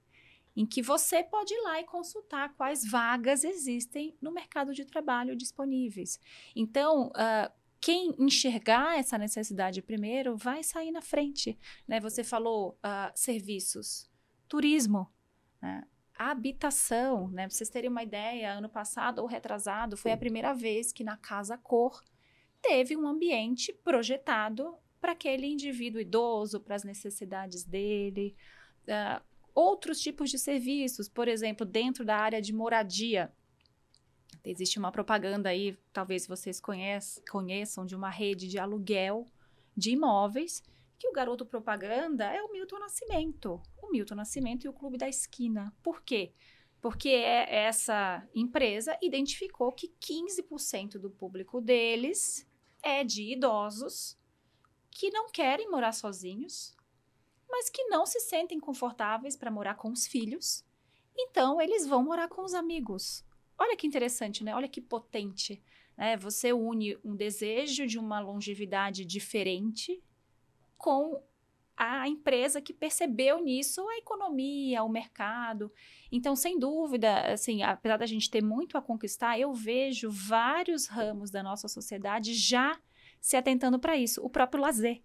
em 0.55 0.65
que 0.65 0.81
você 0.81 1.23
pode 1.23 1.53
ir 1.53 1.61
lá 1.61 1.79
e 1.79 1.83
consultar 1.83 2.53
quais 2.55 2.89
vagas 2.89 3.43
existem 3.43 4.15
no 4.21 4.31
mercado 4.31 4.73
de 4.73 4.85
trabalho 4.85 5.35
disponíveis. 5.35 6.19
Então, 6.55 7.07
uh, 7.07 7.51
quem 7.81 8.15
enxergar 8.17 8.97
essa 8.97 9.17
necessidade 9.17 9.81
primeiro 9.81 10.37
vai 10.37 10.63
sair 10.63 10.91
na 10.91 11.01
frente. 11.01 11.59
Né? 11.87 11.99
Você 11.99 12.23
falou 12.23 12.79
uh, 12.83 13.11
serviços, 13.13 14.09
turismo, 14.47 15.11
né? 15.61 15.83
habitação. 16.17 17.27
Né? 17.27 17.47
Pra 17.47 17.55
vocês 17.55 17.69
terem 17.69 17.89
uma 17.89 18.03
ideia, 18.03 18.53
ano 18.53 18.69
passado 18.69 19.19
ou 19.19 19.27
retrasado 19.27 19.97
foi 19.97 20.11
a 20.11 20.17
primeira 20.17 20.53
vez 20.53 20.93
que 20.93 21.03
na 21.03 21.17
Casa 21.17 21.57
Cor 21.57 22.01
teve 22.61 22.95
um 22.95 23.07
ambiente 23.07 23.73
projetado 23.83 24.75
para 25.05 25.11
aquele 25.11 25.45
indivíduo 25.45 26.01
idoso, 26.01 26.59
para 26.59 26.75
as 26.75 26.83
necessidades 26.83 27.63
dele. 27.63 28.35
uh, 28.87 29.23
outros 29.53 29.99
tipos 29.99 30.31
de 30.31 30.39
serviços, 30.39 31.07
por 31.07 31.27
exemplo, 31.27 31.63
dentro 31.63 32.03
da 32.03 32.17
área 32.17 32.41
de 32.41 32.51
moradia. 32.51 33.31
Existe 34.43 34.79
uma 34.79 34.91
propaganda 34.91 35.49
aí, 35.49 35.77
talvez 35.93 36.25
vocês 36.25 36.59
conheçam, 36.59 37.85
de 37.85 37.95
uma 37.95 38.09
rede 38.09 38.47
de 38.47 38.57
aluguel 38.57 39.27
de 39.77 39.91
imóveis, 39.91 40.63
que 40.97 41.07
o 41.07 41.13
garoto 41.13 41.45
propaganda 41.45 42.25
é 42.25 42.41
o 42.41 42.51
Milton 42.51 42.79
Nascimento. 42.79 43.61
O 43.77 43.91
Milton 43.91 44.15
Nascimento 44.15 44.65
e 44.65 44.69
o 44.69 44.73
Clube 44.73 44.97
da 44.97 45.07
Esquina. 45.07 45.71
Por 45.83 46.01
quê? 46.01 46.33
Porque 46.81 47.09
é, 47.09 47.65
essa 47.67 48.27
empresa 48.33 48.97
identificou 49.03 49.71
que 49.71 49.93
15% 50.01 50.97
do 50.97 51.11
público 51.11 51.61
deles 51.61 52.49
é 52.81 53.03
de 53.03 53.31
idosos 53.31 54.17
que 54.95 55.11
não 55.11 55.29
querem 55.29 55.69
morar 55.69 55.91
sozinhos, 55.91 56.73
mas 57.49 57.69
que 57.69 57.83
não 57.89 58.05
se 58.05 58.21
sentem 58.21 58.61
confortáveis 58.61 59.35
para 59.35 59.51
morar 59.51 59.75
com 59.75 59.91
os 59.91 60.07
filhos. 60.07 60.63
Então, 61.13 61.59
eles 61.59 61.85
vão 61.85 62.01
morar 62.01 62.29
com 62.29 62.41
os 62.45 62.53
amigos. 62.53 63.25
Olha 63.57 63.75
que 63.75 63.85
interessante, 63.85 64.41
né? 64.41 64.55
Olha 64.55 64.69
que 64.69 64.79
potente. 64.79 65.61
Né? 65.97 66.15
Você 66.15 66.53
une 66.53 66.97
um 67.03 67.13
desejo 67.13 67.85
de 67.85 67.99
uma 67.99 68.21
longevidade 68.21 69.03
diferente 69.03 70.01
com 70.77 71.21
a 71.75 72.07
empresa 72.07 72.61
que 72.61 72.73
percebeu 72.73 73.43
nisso 73.43 73.85
a 73.89 73.97
economia, 73.97 74.81
o 74.81 74.87
mercado. 74.87 75.73
Então, 76.09 76.37
sem 76.37 76.57
dúvida, 76.57 77.33
assim, 77.33 77.63
apesar 77.63 77.97
da 77.97 78.05
gente 78.05 78.31
ter 78.31 78.41
muito 78.41 78.77
a 78.77 78.81
conquistar, 78.81 79.37
eu 79.37 79.53
vejo 79.53 80.09
vários 80.09 80.87
ramos 80.87 81.31
da 81.31 81.43
nossa 81.43 81.67
sociedade 81.67 82.33
já 82.33 82.79
se 83.19 83.35
atentando 83.35 83.79
para 83.79 83.97
isso. 83.97 84.21
O 84.23 84.29
próprio 84.29 84.61
lazer 84.61 85.01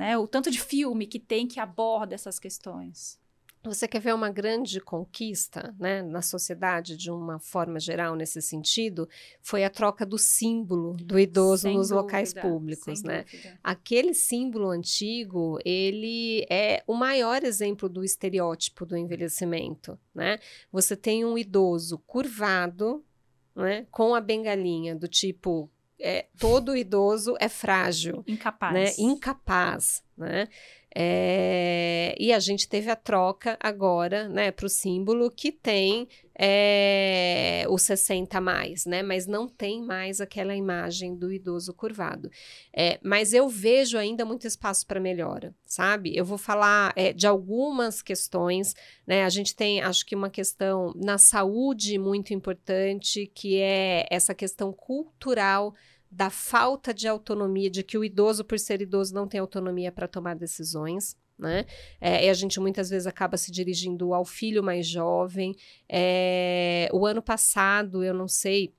né? 0.00 0.16
O 0.16 0.26
tanto 0.26 0.50
de 0.50 0.58
filme 0.58 1.06
que 1.06 1.18
tem 1.18 1.46
que 1.46 1.60
aborda 1.60 2.14
essas 2.14 2.38
questões. 2.38 3.20
Você 3.62 3.86
quer 3.86 4.00
ver 4.00 4.14
uma 4.14 4.30
grande 4.30 4.80
conquista 4.80 5.74
né, 5.78 6.00
na 6.00 6.22
sociedade, 6.22 6.96
de 6.96 7.10
uma 7.10 7.38
forma 7.38 7.78
geral, 7.78 8.16
nesse 8.16 8.40
sentido? 8.40 9.06
Foi 9.42 9.62
a 9.62 9.68
troca 9.68 10.06
do 10.06 10.16
símbolo 10.16 10.94
do 10.94 11.18
idoso 11.18 11.64
sem 11.64 11.76
nos 11.76 11.90
dúvida, 11.90 12.00
locais 12.00 12.32
públicos. 12.32 13.02
Né? 13.02 13.26
Aquele 13.62 14.14
símbolo 14.14 14.70
antigo, 14.70 15.58
ele 15.62 16.46
é 16.48 16.82
o 16.86 16.94
maior 16.94 17.44
exemplo 17.44 17.86
do 17.86 18.02
estereótipo 18.02 18.86
do 18.86 18.96
envelhecimento. 18.96 19.98
Né? 20.14 20.38
Você 20.72 20.96
tem 20.96 21.26
um 21.26 21.36
idoso 21.36 21.98
curvado, 22.06 23.04
né, 23.54 23.86
com 23.90 24.14
a 24.14 24.22
bengalinha, 24.22 24.96
do 24.96 25.06
tipo 25.06 25.70
é, 26.00 26.26
todo 26.38 26.76
idoso 26.76 27.36
é 27.38 27.48
frágil. 27.48 28.24
Incapaz. 28.26 28.74
Né? 28.74 28.92
Incapaz, 28.98 30.02
né? 30.16 30.48
É, 30.92 32.16
e 32.18 32.32
a 32.32 32.40
gente 32.40 32.68
teve 32.68 32.90
a 32.90 32.96
troca 32.96 33.56
agora, 33.60 34.28
né, 34.28 34.50
para 34.50 34.66
o 34.66 34.68
símbolo 34.68 35.30
que 35.30 35.52
tem 35.52 36.08
é, 36.36 37.64
o 37.68 37.78
60 37.78 38.40
mais, 38.40 38.86
né, 38.86 39.00
mas 39.00 39.24
não 39.24 39.46
tem 39.46 39.80
mais 39.82 40.20
aquela 40.20 40.54
imagem 40.54 41.14
do 41.14 41.32
idoso 41.32 41.72
curvado. 41.72 42.28
É, 42.76 42.98
mas 43.04 43.32
eu 43.32 43.48
vejo 43.48 43.96
ainda 43.98 44.24
muito 44.24 44.48
espaço 44.48 44.84
para 44.84 44.98
melhora, 44.98 45.54
sabe? 45.64 46.16
Eu 46.16 46.24
vou 46.24 46.38
falar 46.38 46.92
é, 46.96 47.12
de 47.12 47.26
algumas 47.26 48.02
questões, 48.02 48.74
né? 49.06 49.24
A 49.24 49.28
gente 49.28 49.54
tem, 49.54 49.80
acho 49.80 50.04
que 50.04 50.16
uma 50.16 50.30
questão 50.30 50.92
na 50.96 51.18
saúde 51.18 51.98
muito 51.98 52.34
importante, 52.34 53.30
que 53.32 53.60
é 53.60 54.06
essa 54.10 54.34
questão 54.34 54.72
cultural 54.72 55.72
da 56.10 56.28
falta 56.28 56.92
de 56.92 57.06
autonomia, 57.06 57.70
de 57.70 57.82
que 57.82 57.96
o 57.96 58.04
idoso, 58.04 58.44
por 58.44 58.58
ser 58.58 58.82
idoso, 58.82 59.14
não 59.14 59.28
tem 59.28 59.38
autonomia 59.38 59.92
para 59.92 60.08
tomar 60.08 60.34
decisões. 60.34 61.16
Né? 61.38 61.64
É, 62.00 62.26
e 62.26 62.28
a 62.28 62.34
gente 62.34 62.60
muitas 62.60 62.90
vezes 62.90 63.06
acaba 63.06 63.36
se 63.38 63.50
dirigindo 63.50 64.12
ao 64.12 64.24
filho 64.24 64.62
mais 64.62 64.86
jovem. 64.86 65.56
É, 65.88 66.88
o 66.92 67.06
ano 67.06 67.22
passado, 67.22 68.04
eu 68.04 68.12
não 68.12 68.28
sei 68.28 68.74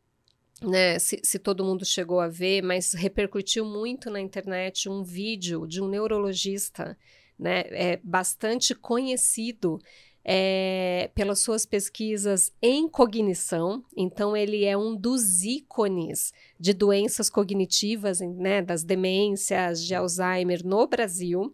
né, 0.62 1.00
se, 1.00 1.20
se, 1.24 1.39
todo 1.39 1.65
mundo 1.65 1.84
chegou 1.84 2.20
a 2.20 2.28
ver, 2.28 2.62
mas 2.62 2.94
repercutiu 2.94 3.65
muito 3.65 4.12
na 4.12 4.20
internet 4.20 4.88
um 4.88 5.02
vídeo 5.04 5.65
de 5.65 5.82
um 5.82 5.88
neurologista 5.88 6.96
né, 7.39 7.63
é, 7.72 8.00
bastante 8.04 8.76
conhecido 8.76 9.80
é, 10.23 11.10
pelas 11.15 11.39
suas 11.39 11.65
pesquisas 11.65 12.51
em 12.62 12.88
cognição. 12.88 13.84
Então, 13.95 14.36
ele 14.36 14.65
é 14.65 14.77
um 14.77 14.95
dos 14.95 15.43
ícones 15.43 16.31
de 16.60 16.73
doenças 16.73 17.29
cognitivas, 17.29 18.19
né, 18.19 18.62
das 18.62 18.84
demências 18.84 19.84
de 19.84 19.95
Alzheimer 19.95 20.65
no 20.65 20.88
Brasil. 20.88 21.51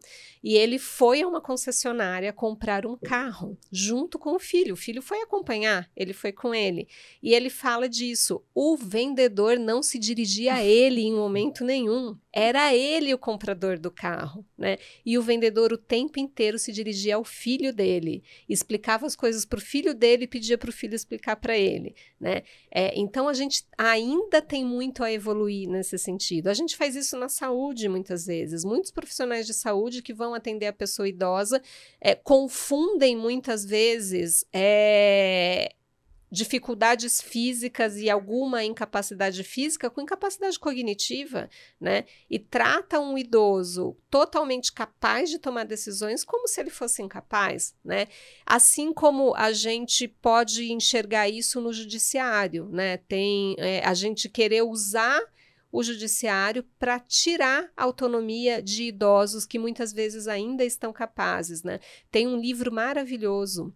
E 0.48 0.56
ele 0.56 0.80
foi 0.80 1.24
a 1.24 1.28
uma 1.28 1.42
concessionária 1.42 2.32
comprar 2.32 2.86
um 2.86 2.96
carro 2.96 3.58
junto 3.70 4.18
com 4.18 4.34
o 4.34 4.40
filho. 4.40 4.76
O 4.76 4.78
filho 4.78 5.02
foi 5.02 5.22
acompanhar, 5.22 5.92
ele 5.94 6.14
foi 6.14 6.32
com 6.32 6.56
ele. 6.56 6.88
E 7.22 7.34
ele 7.34 7.50
fala 7.50 7.90
disso. 7.90 8.42
O 8.56 8.78
vendedor 8.78 9.60
não 9.60 9.84
se 9.84 10.00
dirigia 10.00 10.54
a 10.54 10.64
ele 10.64 11.02
em 11.02 11.14
momento 11.14 11.66
nenhum. 11.66 12.16
Era 12.32 12.74
ele 12.74 13.14
o 13.14 13.18
comprador 13.18 13.78
do 13.78 13.92
carro, 13.92 14.46
né? 14.58 14.78
E 15.06 15.18
o 15.18 15.22
vendedor 15.22 15.74
o 15.74 15.78
tempo 15.78 16.18
inteiro 16.18 16.58
se 16.58 16.72
dirigia 16.72 17.16
ao 17.16 17.26
filho 17.26 17.74
dele, 17.74 18.24
explicava 18.48 19.06
as 19.08 19.16
coisas 19.16 19.44
para 19.44 19.58
o 19.58 19.62
filho 19.62 19.94
dele 19.94 20.26
e 20.26 20.28
pedia 20.28 20.56
para 20.56 20.70
o 20.70 20.74
filho 20.74 20.94
explicar 20.94 21.36
para 21.38 21.58
ele, 21.58 21.96
né? 22.20 22.44
É, 22.72 22.98
então 22.98 23.28
a 23.28 23.34
gente 23.34 23.66
ainda 23.76 24.40
tem 24.40 24.64
muito 24.64 25.04
a 25.04 25.12
evoluir 25.12 25.68
nesse 25.68 25.98
sentido. 25.98 26.48
A 26.48 26.54
gente 26.54 26.78
faz 26.78 26.96
isso 26.96 27.18
na 27.18 27.28
saúde 27.28 27.90
muitas 27.90 28.28
vezes. 28.28 28.64
Muitos 28.64 28.92
profissionais 28.92 29.48
de 29.48 29.54
saúde 29.56 30.04
que 30.04 30.14
vão 30.14 30.36
atender 30.38 30.67
a 30.67 30.73
pessoa 30.73 31.08
idosa 31.08 31.62
é, 32.00 32.15
confundem 32.15 33.15
muitas 33.15 33.65
vezes 33.65 34.45
é, 34.54 35.73
dificuldades 36.30 37.21
físicas 37.21 37.97
e 37.97 38.10
alguma 38.10 38.63
incapacidade 38.63 39.43
física 39.43 39.89
com 39.89 40.02
incapacidade 40.02 40.60
cognitiva, 40.60 41.50
né? 41.80 42.06
E 42.30 42.38
trata 42.38 43.00
um 43.00 43.17
idoso 43.17 43.95
totalmente 44.10 44.73
capaz 44.73 45.30
de 45.30 45.39
tomar 45.39 45.63
decisões 45.63 46.23
como 46.23 46.47
se 46.47 46.60
ele 46.60 46.69
fosse 46.69 47.02
incapaz, 47.02 47.73
né? 47.84 48.08
Assim 48.45 48.91
como 48.91 49.34
a 49.36 49.54
gente 49.54 50.08
pode 50.08 50.71
enxergar 50.71 51.30
isso 51.30 51.62
no 51.62 51.71
judiciário, 51.71 52.67
né? 52.69 52.97
Tem 52.97 53.56
é, 53.58 53.86
a 53.86 53.93
gente 53.93 54.28
querer 54.28 54.63
usar 54.63 55.21
o 55.78 55.84
judiciário 55.84 56.63
para 56.80 57.00
tirar 57.00 57.70
a 57.78 57.84
autonomia 57.84 58.63
de 58.63 58.86
idosos 58.86 59.46
que 59.46 59.60
muitas 59.60 59.94
vezes 59.94 60.28
ainda 60.28 60.66
estão 60.66 60.92
capazes, 60.92 61.62
né? 61.62 61.80
Tem 62.10 62.26
um 62.26 62.36
livro 62.36 62.72
maravilhoso 62.72 63.72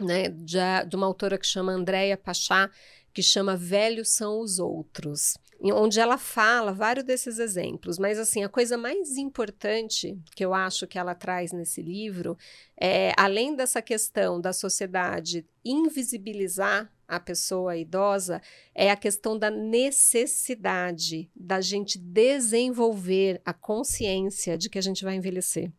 né, 0.00 0.28
de, 0.28 0.58
de 0.88 0.94
uma 0.94 1.06
autora 1.06 1.36
que 1.36 1.46
chama 1.46 1.72
Andréia 1.72 2.16
Pachá, 2.16 2.70
que 3.12 3.24
chama 3.24 3.56
Velhos 3.56 4.10
são 4.10 4.38
os 4.38 4.60
outros, 4.60 5.36
onde 5.60 5.98
ela 5.98 6.16
fala 6.16 6.72
vários 6.72 7.04
desses 7.04 7.40
exemplos. 7.40 7.98
Mas, 7.98 8.20
assim, 8.20 8.44
a 8.44 8.48
coisa 8.48 8.78
mais 8.78 9.16
importante 9.16 10.16
que 10.36 10.44
eu 10.44 10.54
acho 10.54 10.86
que 10.86 10.96
ela 10.96 11.12
traz 11.12 11.50
nesse 11.50 11.82
livro 11.82 12.38
é, 12.80 13.12
além 13.16 13.56
dessa 13.56 13.82
questão 13.82 14.40
da 14.40 14.52
sociedade 14.52 15.44
invisibilizar 15.64 16.88
a 17.12 17.20
pessoa 17.20 17.76
idosa, 17.76 18.40
é 18.74 18.90
a 18.90 18.96
questão 18.96 19.38
da 19.38 19.50
necessidade 19.50 21.30
da 21.36 21.60
gente 21.60 21.98
desenvolver 21.98 23.40
a 23.44 23.52
consciência 23.52 24.56
de 24.56 24.70
que 24.70 24.78
a 24.78 24.82
gente 24.82 25.04
vai 25.04 25.14
envelhecer 25.14 25.70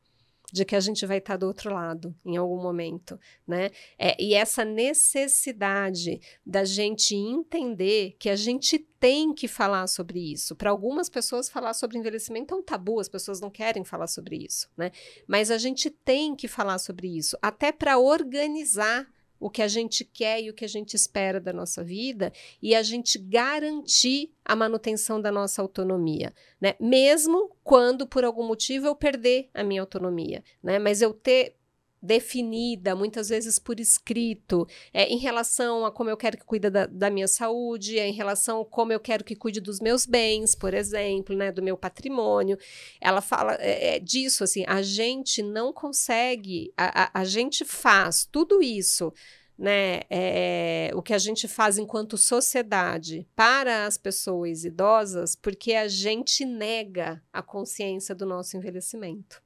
de 0.54 0.64
que 0.64 0.76
a 0.76 0.80
gente 0.80 1.04
vai 1.08 1.18
estar 1.18 1.36
do 1.36 1.48
outro 1.48 1.74
lado 1.74 2.16
em 2.24 2.38
algum 2.38 2.62
momento, 2.62 3.20
né? 3.46 3.72
É, 3.98 4.16
e 4.24 4.36
essa 4.36 4.64
necessidade 4.64 6.22
da 6.46 6.64
gente 6.64 7.16
entender 7.16 8.16
que 8.20 8.30
a 8.30 8.36
gente 8.36 8.78
tem 8.78 9.34
que 9.34 9.48
falar 9.48 9.88
sobre 9.88 10.20
isso. 10.20 10.56
Para 10.56 10.70
algumas 10.70 11.10
pessoas, 11.10 11.50
falar 11.50 11.74
sobre 11.74 11.98
envelhecimento 11.98 12.54
é 12.54 12.58
um 12.58 12.62
tabu, 12.62 13.00
as 13.00 13.10
pessoas 13.10 13.42
não 13.42 13.50
querem 13.50 13.84
falar 13.84 14.06
sobre 14.06 14.46
isso, 14.46 14.70
né? 14.78 14.92
Mas 15.28 15.50
a 15.50 15.58
gente 15.58 15.90
tem 15.90 16.36
que 16.36 16.48
falar 16.48 16.78
sobre 16.78 17.08
isso, 17.08 17.36
até 17.42 17.72
para 17.72 17.98
organizar 17.98 19.08
o 19.44 19.50
que 19.50 19.62
a 19.62 19.68
gente 19.68 20.06
quer 20.06 20.42
e 20.42 20.50
o 20.50 20.54
que 20.54 20.64
a 20.64 20.70
gente 20.70 20.94
espera 20.94 21.38
da 21.38 21.52
nossa 21.52 21.84
vida 21.84 22.32
e 22.62 22.74
a 22.74 22.82
gente 22.82 23.20
garantir 23.20 24.32
a 24.46 24.56
manutenção 24.56 25.22
da 25.22 25.30
nossa 25.30 25.62
autonomia, 25.62 26.34
né? 26.62 26.76
Mesmo 26.80 27.54
quando 27.62 28.08
por 28.08 28.24
algum 28.24 28.48
motivo 28.48 28.88
eu 28.88 28.96
perder 28.96 29.50
a 29.54 29.62
minha 29.62 29.82
autonomia, 29.82 30.42
né? 30.64 30.80
Mas 30.80 31.02
eu 31.02 31.14
ter 31.14 31.58
definida, 32.04 32.96
muitas 32.96 33.30
vezes 33.30 33.58
por 33.58 33.80
escrito, 33.80 34.68
é, 34.94 35.08
em 35.08 35.18
relação 35.18 35.86
a 35.86 35.92
como 35.92 36.10
eu 36.10 36.18
quero 36.18 36.38
que 36.38 36.44
cuide 36.44 36.70
da, 36.70 36.86
da, 36.86 37.10
minha 37.10 37.30
saúde, 37.30 37.98
é, 37.98 38.06
em 38.06 38.12
relação 38.12 38.60
a 38.62 38.66
como 38.66 38.92
eu 38.92 39.00
quero 39.00 39.24
que 39.24 39.36
cuide 39.36 39.62
dos 39.62 39.80
meus 39.80 40.06
bens, 40.06 40.54
por 40.54 40.74
exemplo, 40.74 41.34
né, 41.36 41.52
do 41.52 41.64
meu 41.64 41.78
patrimônio. 41.78 42.58
Ela 43.00 43.22
fala 43.22 43.56
é, 43.60 43.96
é 43.96 44.00
disso, 44.00 44.44
assim, 44.44 44.66
a 44.68 44.82
gente 44.82 45.42
não 45.42 45.72
consegue, 45.72 46.74
a, 46.76 47.04
a, 47.04 47.22
a 47.22 47.26
gente 47.26 47.64
faz 47.64 48.28
tudo 48.30 48.62
isso 48.62 49.14
né, 49.58 50.02
é, 50.10 50.92
o 50.96 51.02
que 51.02 51.14
a 51.14 51.18
gente 51.18 51.48
faz 51.48 51.78
enquanto 51.78 52.18
sociedade 52.18 53.28
para 53.36 53.86
as 53.86 53.98
pessoas 53.98 54.66
idosas, 54.66 55.36
porque 55.36 55.74
a 55.74 55.88
gente 55.88 56.44
nega 56.44 57.22
a 57.32 57.42
consciência 57.42 58.16
do 58.16 58.26
nosso 58.26 58.58
envelhecimento. 58.58 59.43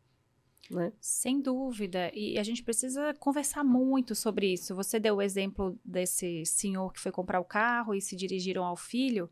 Né? 0.69 0.91
Sem 0.99 1.41
dúvida. 1.41 2.11
E 2.13 2.37
a 2.37 2.43
gente 2.43 2.63
precisa 2.63 3.13
conversar 3.13 3.63
muito 3.63 4.13
sobre 4.13 4.51
isso. 4.51 4.75
Você 4.75 4.99
deu 4.99 5.15
o 5.15 5.21
exemplo 5.21 5.79
desse 5.83 6.45
senhor 6.45 6.91
que 6.91 6.99
foi 6.99 7.11
comprar 7.11 7.39
o 7.39 7.45
carro 7.45 7.95
e 7.95 8.01
se 8.01 8.15
dirigiram 8.15 8.65
ao 8.65 8.75
filho. 8.75 9.29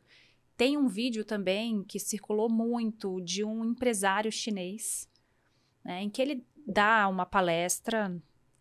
Tem 0.55 0.77
um 0.77 0.87
vídeo 0.87 1.25
também 1.25 1.83
que 1.83 1.99
circulou 1.99 2.49
muito 2.49 3.19
de 3.21 3.43
um 3.43 3.65
empresário 3.65 4.31
chinês, 4.31 5.09
né, 5.83 6.01
em 6.01 6.09
que 6.09 6.21
ele 6.21 6.45
dá 6.65 7.07
uma 7.09 7.25
palestra 7.25 8.15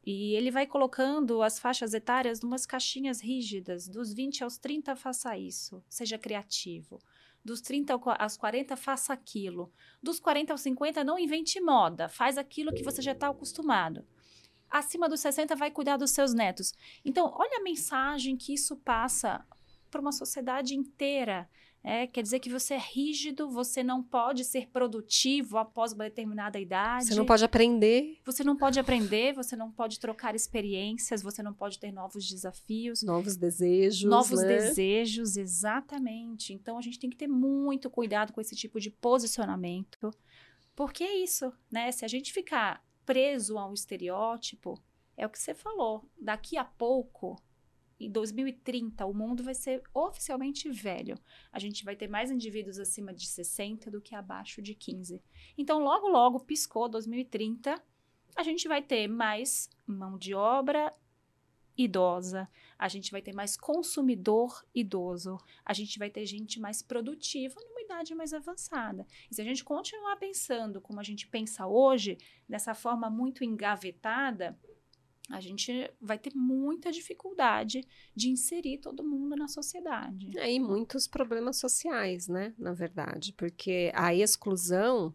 e 0.06 0.34
ele 0.34 0.50
vai 0.50 0.66
colocando 0.66 1.40
as 1.42 1.58
faixas 1.58 1.94
etárias 1.94 2.42
numas 2.42 2.66
caixinhas 2.66 3.20
rígidas. 3.20 3.88
Dos 3.88 4.12
20 4.12 4.44
aos 4.44 4.58
30, 4.58 4.94
faça 4.96 5.38
isso. 5.38 5.82
Seja 5.88 6.18
criativo. 6.18 7.00
Dos 7.44 7.60
30 7.60 8.00
aos 8.18 8.36
40, 8.36 8.74
faça 8.76 9.12
aquilo. 9.12 9.70
Dos 10.02 10.18
40 10.18 10.52
aos 10.52 10.62
50, 10.62 11.04
não 11.04 11.18
invente 11.18 11.60
moda. 11.60 12.08
Faz 12.08 12.38
aquilo 12.38 12.72
que 12.72 12.82
você 12.82 13.02
já 13.02 13.12
está 13.12 13.28
acostumado. 13.28 14.06
Acima 14.70 15.08
dos 15.08 15.20
60, 15.20 15.54
vai 15.54 15.70
cuidar 15.70 15.98
dos 15.98 16.10
seus 16.10 16.32
netos. 16.32 16.72
Então, 17.04 17.30
olha 17.36 17.58
a 17.58 17.62
mensagem 17.62 18.36
que 18.36 18.54
isso 18.54 18.76
passa 18.78 19.46
para 19.90 20.00
uma 20.00 20.10
sociedade 20.10 20.74
inteira. 20.74 21.48
É, 21.86 22.06
quer 22.06 22.22
dizer 22.22 22.40
que 22.40 22.48
você 22.48 22.72
é 22.72 22.78
rígido, 22.78 23.50
você 23.50 23.82
não 23.82 24.02
pode 24.02 24.42
ser 24.42 24.68
produtivo 24.70 25.58
após 25.58 25.92
uma 25.92 26.04
determinada 26.04 26.58
idade. 26.58 27.08
Você 27.08 27.14
não 27.14 27.26
pode 27.26 27.44
aprender. 27.44 28.18
Você 28.24 28.42
não 28.42 28.56
pode 28.56 28.80
aprender, 28.80 29.34
você 29.34 29.54
não 29.54 29.70
pode 29.70 30.00
trocar 30.00 30.34
experiências, 30.34 31.22
você 31.22 31.42
não 31.42 31.52
pode 31.52 31.78
ter 31.78 31.92
novos 31.92 32.26
desafios. 32.26 33.02
Novos 33.02 33.36
desejos. 33.36 34.08
Novos 34.08 34.40
né? 34.40 34.48
desejos, 34.48 35.36
exatamente. 35.36 36.54
Então 36.54 36.78
a 36.78 36.80
gente 36.80 36.98
tem 36.98 37.10
que 37.10 37.18
ter 37.18 37.28
muito 37.28 37.90
cuidado 37.90 38.32
com 38.32 38.40
esse 38.40 38.56
tipo 38.56 38.80
de 38.80 38.90
posicionamento. 38.90 40.10
Porque 40.74 41.04
é 41.04 41.18
isso, 41.18 41.52
né? 41.70 41.92
Se 41.92 42.02
a 42.02 42.08
gente 42.08 42.32
ficar 42.32 42.82
preso 43.04 43.58
a 43.58 43.68
um 43.68 43.74
estereótipo, 43.74 44.80
é 45.18 45.26
o 45.26 45.30
que 45.30 45.38
você 45.38 45.54
falou. 45.54 46.08
Daqui 46.18 46.56
a 46.56 46.64
pouco 46.64 47.36
em 47.98 48.10
2030 48.10 49.04
o 49.06 49.14
mundo 49.14 49.42
vai 49.42 49.54
ser 49.54 49.82
oficialmente 49.92 50.70
velho. 50.70 51.18
A 51.52 51.58
gente 51.58 51.84
vai 51.84 51.96
ter 51.96 52.08
mais 52.08 52.30
indivíduos 52.30 52.78
acima 52.78 53.12
de 53.12 53.26
60 53.26 53.90
do 53.90 54.00
que 54.00 54.14
abaixo 54.14 54.60
de 54.60 54.74
15. 54.74 55.22
Então, 55.56 55.82
logo, 55.82 56.08
logo, 56.08 56.40
piscou 56.40 56.88
2030, 56.88 57.82
a 58.36 58.42
gente 58.42 58.66
vai 58.66 58.82
ter 58.82 59.06
mais 59.06 59.70
mão 59.86 60.18
de 60.18 60.34
obra 60.34 60.92
idosa, 61.76 62.48
a 62.78 62.88
gente 62.88 63.10
vai 63.10 63.20
ter 63.20 63.34
mais 63.34 63.56
consumidor 63.56 64.64
idoso, 64.74 65.38
a 65.64 65.72
gente 65.72 65.98
vai 65.98 66.08
ter 66.08 66.24
gente 66.24 66.60
mais 66.60 66.82
produtiva 66.82 67.60
numa 67.60 67.82
idade 67.82 68.14
mais 68.14 68.32
avançada. 68.32 69.06
E 69.30 69.34
se 69.34 69.40
a 69.40 69.44
gente 69.44 69.64
continuar 69.64 70.16
pensando 70.16 70.80
como 70.80 71.00
a 71.00 71.02
gente 71.02 71.26
pensa 71.26 71.66
hoje, 71.66 72.16
dessa 72.48 72.74
forma 72.74 73.10
muito 73.10 73.42
engavetada, 73.42 74.58
a 75.30 75.40
gente 75.40 75.90
vai 76.00 76.18
ter 76.18 76.34
muita 76.34 76.92
dificuldade 76.92 77.80
de 78.14 78.28
inserir 78.28 78.78
todo 78.78 79.02
mundo 79.02 79.34
na 79.36 79.48
sociedade. 79.48 80.38
É, 80.38 80.52
e 80.52 80.60
muitos 80.60 81.08
problemas 81.08 81.56
sociais, 81.56 82.28
né? 82.28 82.54
Na 82.58 82.72
verdade, 82.72 83.32
porque 83.32 83.90
a 83.94 84.14
exclusão 84.14 85.14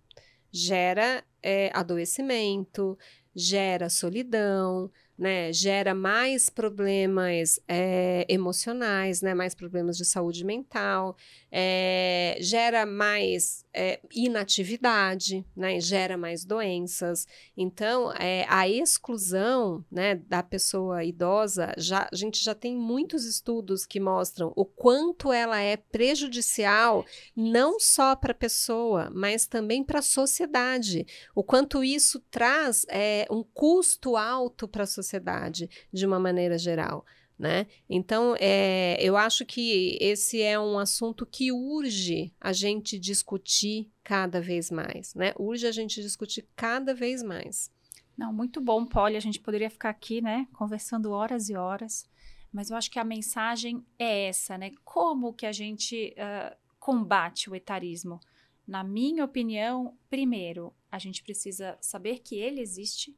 gera 0.52 1.24
é, 1.43 1.72
adoecimento, 1.74 2.98
gera 3.36 3.89
solidão, 3.89 4.91
né, 5.19 5.51
gera 5.51 5.93
mais 5.93 6.49
problemas 6.49 7.60
é, 7.67 8.25
emocionais, 8.29 9.21
né, 9.21 9.34
mais 9.34 9.53
problemas 9.53 9.97
de 9.97 10.05
saúde 10.05 10.45
mental, 10.45 11.17
é, 11.51 12.38
gera 12.39 12.86
mais 12.86 13.65
é, 13.73 13.99
inatividade, 14.15 15.45
né, 15.53 15.77
gera 15.82 16.17
mais 16.17 16.45
doenças. 16.45 17.27
Então, 17.58 18.13
a 18.47 18.69
exclusão 18.69 19.84
né, 19.91 20.15
da 20.15 20.41
pessoa 20.41 21.03
idosa, 21.03 21.73
já, 21.77 22.08
a 22.10 22.15
gente 22.15 22.41
já 22.41 22.55
tem 22.55 22.73
muitos 22.77 23.25
estudos 23.25 23.86
que 23.86 23.99
mostram 23.99 24.53
o 24.55 24.63
quanto 24.63 25.34
ela 25.34 25.60
é 25.60 25.75
prejudicial, 25.75 27.05
não 27.36 27.77
só 27.77 28.15
para 28.15 28.32
a 28.32 28.36
pessoa, 28.36 29.10
mas 29.13 29.45
também 29.45 29.84
para 29.84 29.99
a 29.99 30.03
sociedade, 30.03 31.05
o 31.36 31.43
quanto 31.43 31.84
isso 31.84 32.21
traz 32.32 32.86
um 33.29 33.43
custo 33.43 34.15
alto 34.15 34.65
para 34.65 34.84
a 34.84 34.88
sociedade 34.88 35.09
sociedade 35.10 35.69
de 35.91 36.06
uma 36.06 36.19
maneira 36.19 36.58
geral. 36.58 37.06
Né? 37.38 37.67
Então, 37.89 38.36
é, 38.38 38.98
eu 39.00 39.15
acho 39.15 39.45
que 39.45 39.98
esse 40.02 40.41
é 40.41 40.60
um 40.60 40.78
assunto 40.78 41.26
que 41.26 41.54
urge 41.54 42.34
a 42.39 42.52
gente 42.52 43.00
discutir 43.00 43.89
cada 44.04 44.41
vez 44.41 44.69
mais, 44.69 45.15
né? 45.15 45.34
Urge 45.39 45.65
a 45.65 45.72
gente 45.72 46.02
discutir 46.02 46.45
cada 46.54 46.93
vez 46.93 47.24
mais. 47.24 47.72
Não, 48.17 48.34
muito 48.34 48.60
bom, 48.60 48.86
Polly. 48.86 49.15
A 49.15 49.22
gente 49.22 49.39
poderia 49.39 49.69
ficar 49.69 49.89
aqui, 49.89 50.22
né, 50.22 50.50
conversando 50.52 51.12
horas 51.12 51.50
e 51.50 51.56
horas, 51.56 52.06
mas 52.52 52.69
eu 52.69 52.76
acho 52.76 52.91
que 52.91 53.00
a 53.00 53.06
mensagem 53.06 53.86
é 53.98 54.28
essa, 54.28 54.58
né? 54.58 54.72
Como 54.84 55.34
que 55.34 55.45
a 55.45 55.54
gente 55.54 56.13
uh, 56.17 56.54
combate 56.78 57.50
o 57.50 57.56
etarismo? 57.56 58.19
Na 58.67 58.84
minha 58.84 59.24
opinião, 59.24 59.98
primeiro, 60.10 60.74
a 60.91 61.00
gente 61.00 61.24
precisa 61.24 61.78
saber 61.80 62.19
que 62.19 62.36
ele 62.36 62.60
existe, 62.60 63.15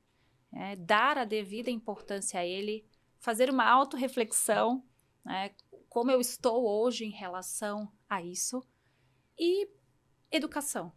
é, 0.54 0.76
dar 0.76 1.18
a 1.18 1.26
devida 1.26 1.70
importância 1.70 2.40
a 2.40 2.46
ele, 2.46 2.86
fazer 3.20 3.50
uma 3.50 3.70
autorreflexão, 3.70 4.84
né, 5.24 5.52
como 5.90 6.12
eu 6.12 6.20
estou 6.20 6.66
hoje 6.66 7.06
em 7.06 7.12
relação 7.12 7.92
a 8.10 8.22
isso, 8.22 8.64
e 9.38 9.68
educação, 10.32 10.92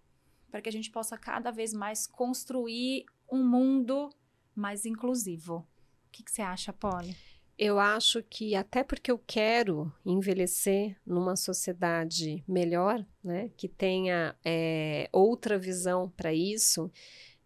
para 0.50 0.62
que 0.62 0.68
a 0.68 0.72
gente 0.72 0.90
possa 0.90 1.16
cada 1.16 1.50
vez 1.50 1.72
mais 1.72 2.06
construir 2.06 3.04
um 3.30 3.46
mundo 3.46 4.10
mais 4.54 4.84
inclusivo. 4.84 5.56
O 5.56 6.10
que, 6.12 6.22
que 6.22 6.30
você 6.30 6.42
acha, 6.42 6.72
Polly? 6.72 7.16
Eu 7.56 7.78
acho 7.78 8.22
que 8.22 8.56
até 8.56 8.82
porque 8.82 9.10
eu 9.10 9.18
quero 9.18 9.92
envelhecer 10.04 10.96
numa 11.06 11.36
sociedade 11.36 12.42
melhor, 12.48 13.04
né, 13.22 13.50
que 13.56 13.68
tenha 13.68 14.36
é, 14.44 15.08
outra 15.12 15.56
visão 15.56 16.10
para 16.10 16.34
isso, 16.34 16.90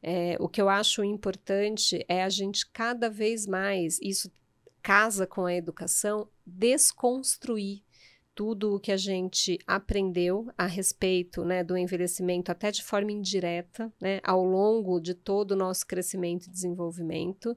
é, 0.03 0.37
o 0.39 0.49
que 0.49 0.61
eu 0.61 0.69
acho 0.69 1.03
importante 1.03 2.05
é 2.09 2.23
a 2.23 2.29
gente 2.29 2.69
cada 2.71 3.11
vez 3.11 3.47
mais, 3.47 3.99
isso 4.01 4.31
casa 4.83 5.27
com 5.27 5.45
a 5.45 5.55
educação, 5.55 6.29
desconstruir 6.47 7.83
tudo 8.35 8.77
o 8.77 8.81
que 8.81 8.93
a 8.93 8.97
gente 8.97 9.59
aprendeu 9.67 10.49
a 10.57 10.65
respeito 10.65 11.45
né, 11.45 11.65
do 11.65 11.77
envelhecimento, 11.77 12.53
até 12.53 12.71
de 12.71 12.85
forma 12.85 13.11
indireta, 13.11 13.93
né, 14.01 14.21
ao 14.23 14.45
longo 14.45 15.01
de 15.01 15.13
todo 15.13 15.53
o 15.53 15.57
nosso 15.57 15.85
crescimento 15.85 16.47
e 16.47 16.51
desenvolvimento, 16.51 17.57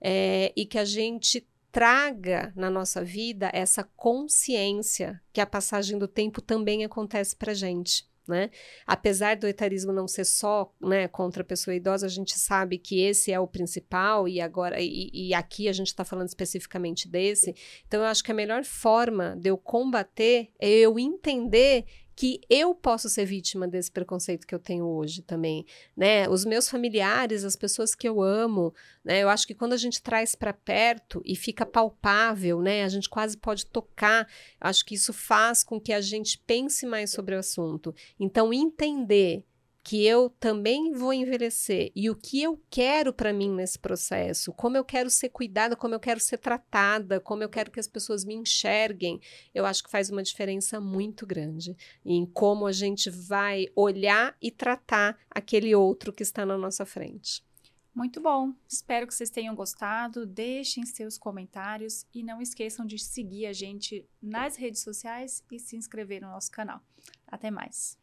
é, 0.00 0.52
e 0.56 0.64
que 0.64 0.78
a 0.78 0.84
gente 0.84 1.46
traga 1.72 2.52
na 2.54 2.70
nossa 2.70 3.04
vida 3.04 3.50
essa 3.52 3.82
consciência 3.96 5.20
que 5.32 5.40
a 5.40 5.46
passagem 5.46 5.98
do 5.98 6.06
tempo 6.06 6.40
também 6.40 6.84
acontece 6.84 7.34
para 7.34 7.54
gente 7.54 8.09
né? 8.30 8.50
Apesar 8.86 9.36
do 9.36 9.46
etarismo 9.46 9.92
não 9.92 10.08
ser 10.08 10.24
só 10.24 10.72
né, 10.80 11.06
contra 11.08 11.42
a 11.42 11.44
pessoa 11.44 11.74
idosa, 11.74 12.06
a 12.06 12.08
gente 12.08 12.38
sabe 12.38 12.78
que 12.78 13.02
esse 13.02 13.30
é 13.30 13.38
o 13.38 13.46
principal 13.46 14.26
e 14.26 14.40
agora 14.40 14.80
e, 14.80 15.10
e 15.12 15.34
aqui 15.34 15.68
a 15.68 15.72
gente 15.72 15.88
está 15.88 16.04
falando 16.04 16.28
especificamente 16.28 17.08
desse. 17.08 17.54
Então 17.86 18.00
eu 18.00 18.06
acho 18.06 18.24
que 18.24 18.30
a 18.30 18.34
melhor 18.34 18.64
forma 18.64 19.36
de 19.36 19.50
eu 19.50 19.58
combater 19.58 20.50
é 20.58 20.68
eu 20.68 20.98
entender 20.98 21.84
que 22.20 22.38
eu 22.50 22.74
posso 22.74 23.08
ser 23.08 23.24
vítima 23.24 23.66
desse 23.66 23.90
preconceito 23.90 24.46
que 24.46 24.54
eu 24.54 24.58
tenho 24.58 24.84
hoje 24.84 25.22
também, 25.22 25.64
né? 25.96 26.28
Os 26.28 26.44
meus 26.44 26.68
familiares, 26.68 27.44
as 27.44 27.56
pessoas 27.56 27.94
que 27.94 28.06
eu 28.06 28.20
amo, 28.20 28.74
né? 29.02 29.22
Eu 29.22 29.30
acho 29.30 29.46
que 29.46 29.54
quando 29.54 29.72
a 29.72 29.78
gente 29.78 30.02
traz 30.02 30.34
para 30.34 30.52
perto 30.52 31.22
e 31.24 31.34
fica 31.34 31.64
palpável, 31.64 32.60
né? 32.60 32.84
A 32.84 32.90
gente 32.90 33.08
quase 33.08 33.38
pode 33.38 33.64
tocar. 33.64 34.28
Acho 34.60 34.84
que 34.84 34.96
isso 34.96 35.14
faz 35.14 35.64
com 35.64 35.80
que 35.80 35.94
a 35.94 36.00
gente 36.02 36.36
pense 36.46 36.84
mais 36.84 37.10
sobre 37.10 37.34
o 37.34 37.38
assunto. 37.38 37.94
Então 38.18 38.52
entender 38.52 39.42
que 39.90 40.06
eu 40.06 40.30
também 40.38 40.92
vou 40.92 41.12
envelhecer 41.12 41.90
e 41.96 42.08
o 42.08 42.14
que 42.14 42.40
eu 42.40 42.62
quero 42.70 43.12
para 43.12 43.32
mim 43.32 43.50
nesse 43.50 43.76
processo, 43.76 44.52
como 44.52 44.76
eu 44.76 44.84
quero 44.84 45.10
ser 45.10 45.30
cuidada, 45.30 45.74
como 45.74 45.92
eu 45.92 45.98
quero 45.98 46.20
ser 46.20 46.38
tratada, 46.38 47.18
como 47.18 47.42
eu 47.42 47.48
quero 47.48 47.72
que 47.72 47.80
as 47.80 47.88
pessoas 47.88 48.24
me 48.24 48.36
enxerguem, 48.36 49.20
eu 49.52 49.66
acho 49.66 49.82
que 49.82 49.90
faz 49.90 50.08
uma 50.08 50.22
diferença 50.22 50.80
muito 50.80 51.26
grande 51.26 51.76
em 52.04 52.24
como 52.24 52.68
a 52.68 52.72
gente 52.72 53.10
vai 53.10 53.66
olhar 53.74 54.36
e 54.40 54.52
tratar 54.52 55.18
aquele 55.28 55.74
outro 55.74 56.12
que 56.12 56.22
está 56.22 56.46
na 56.46 56.56
nossa 56.56 56.86
frente. 56.86 57.44
Muito 57.92 58.20
bom. 58.20 58.54
Espero 58.68 59.08
que 59.08 59.12
vocês 59.12 59.28
tenham 59.28 59.56
gostado. 59.56 60.24
Deixem 60.24 60.86
seus 60.86 61.18
comentários 61.18 62.06
e 62.14 62.22
não 62.22 62.40
esqueçam 62.40 62.86
de 62.86 62.96
seguir 62.96 63.46
a 63.46 63.52
gente 63.52 64.08
nas 64.22 64.54
redes 64.54 64.82
sociais 64.82 65.42
e 65.50 65.58
se 65.58 65.74
inscrever 65.74 66.22
no 66.22 66.28
nosso 66.28 66.52
canal. 66.52 66.80
Até 67.26 67.50
mais. 67.50 67.98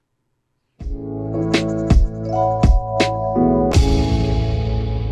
Thank 2.29 2.61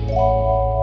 you. 0.09 0.74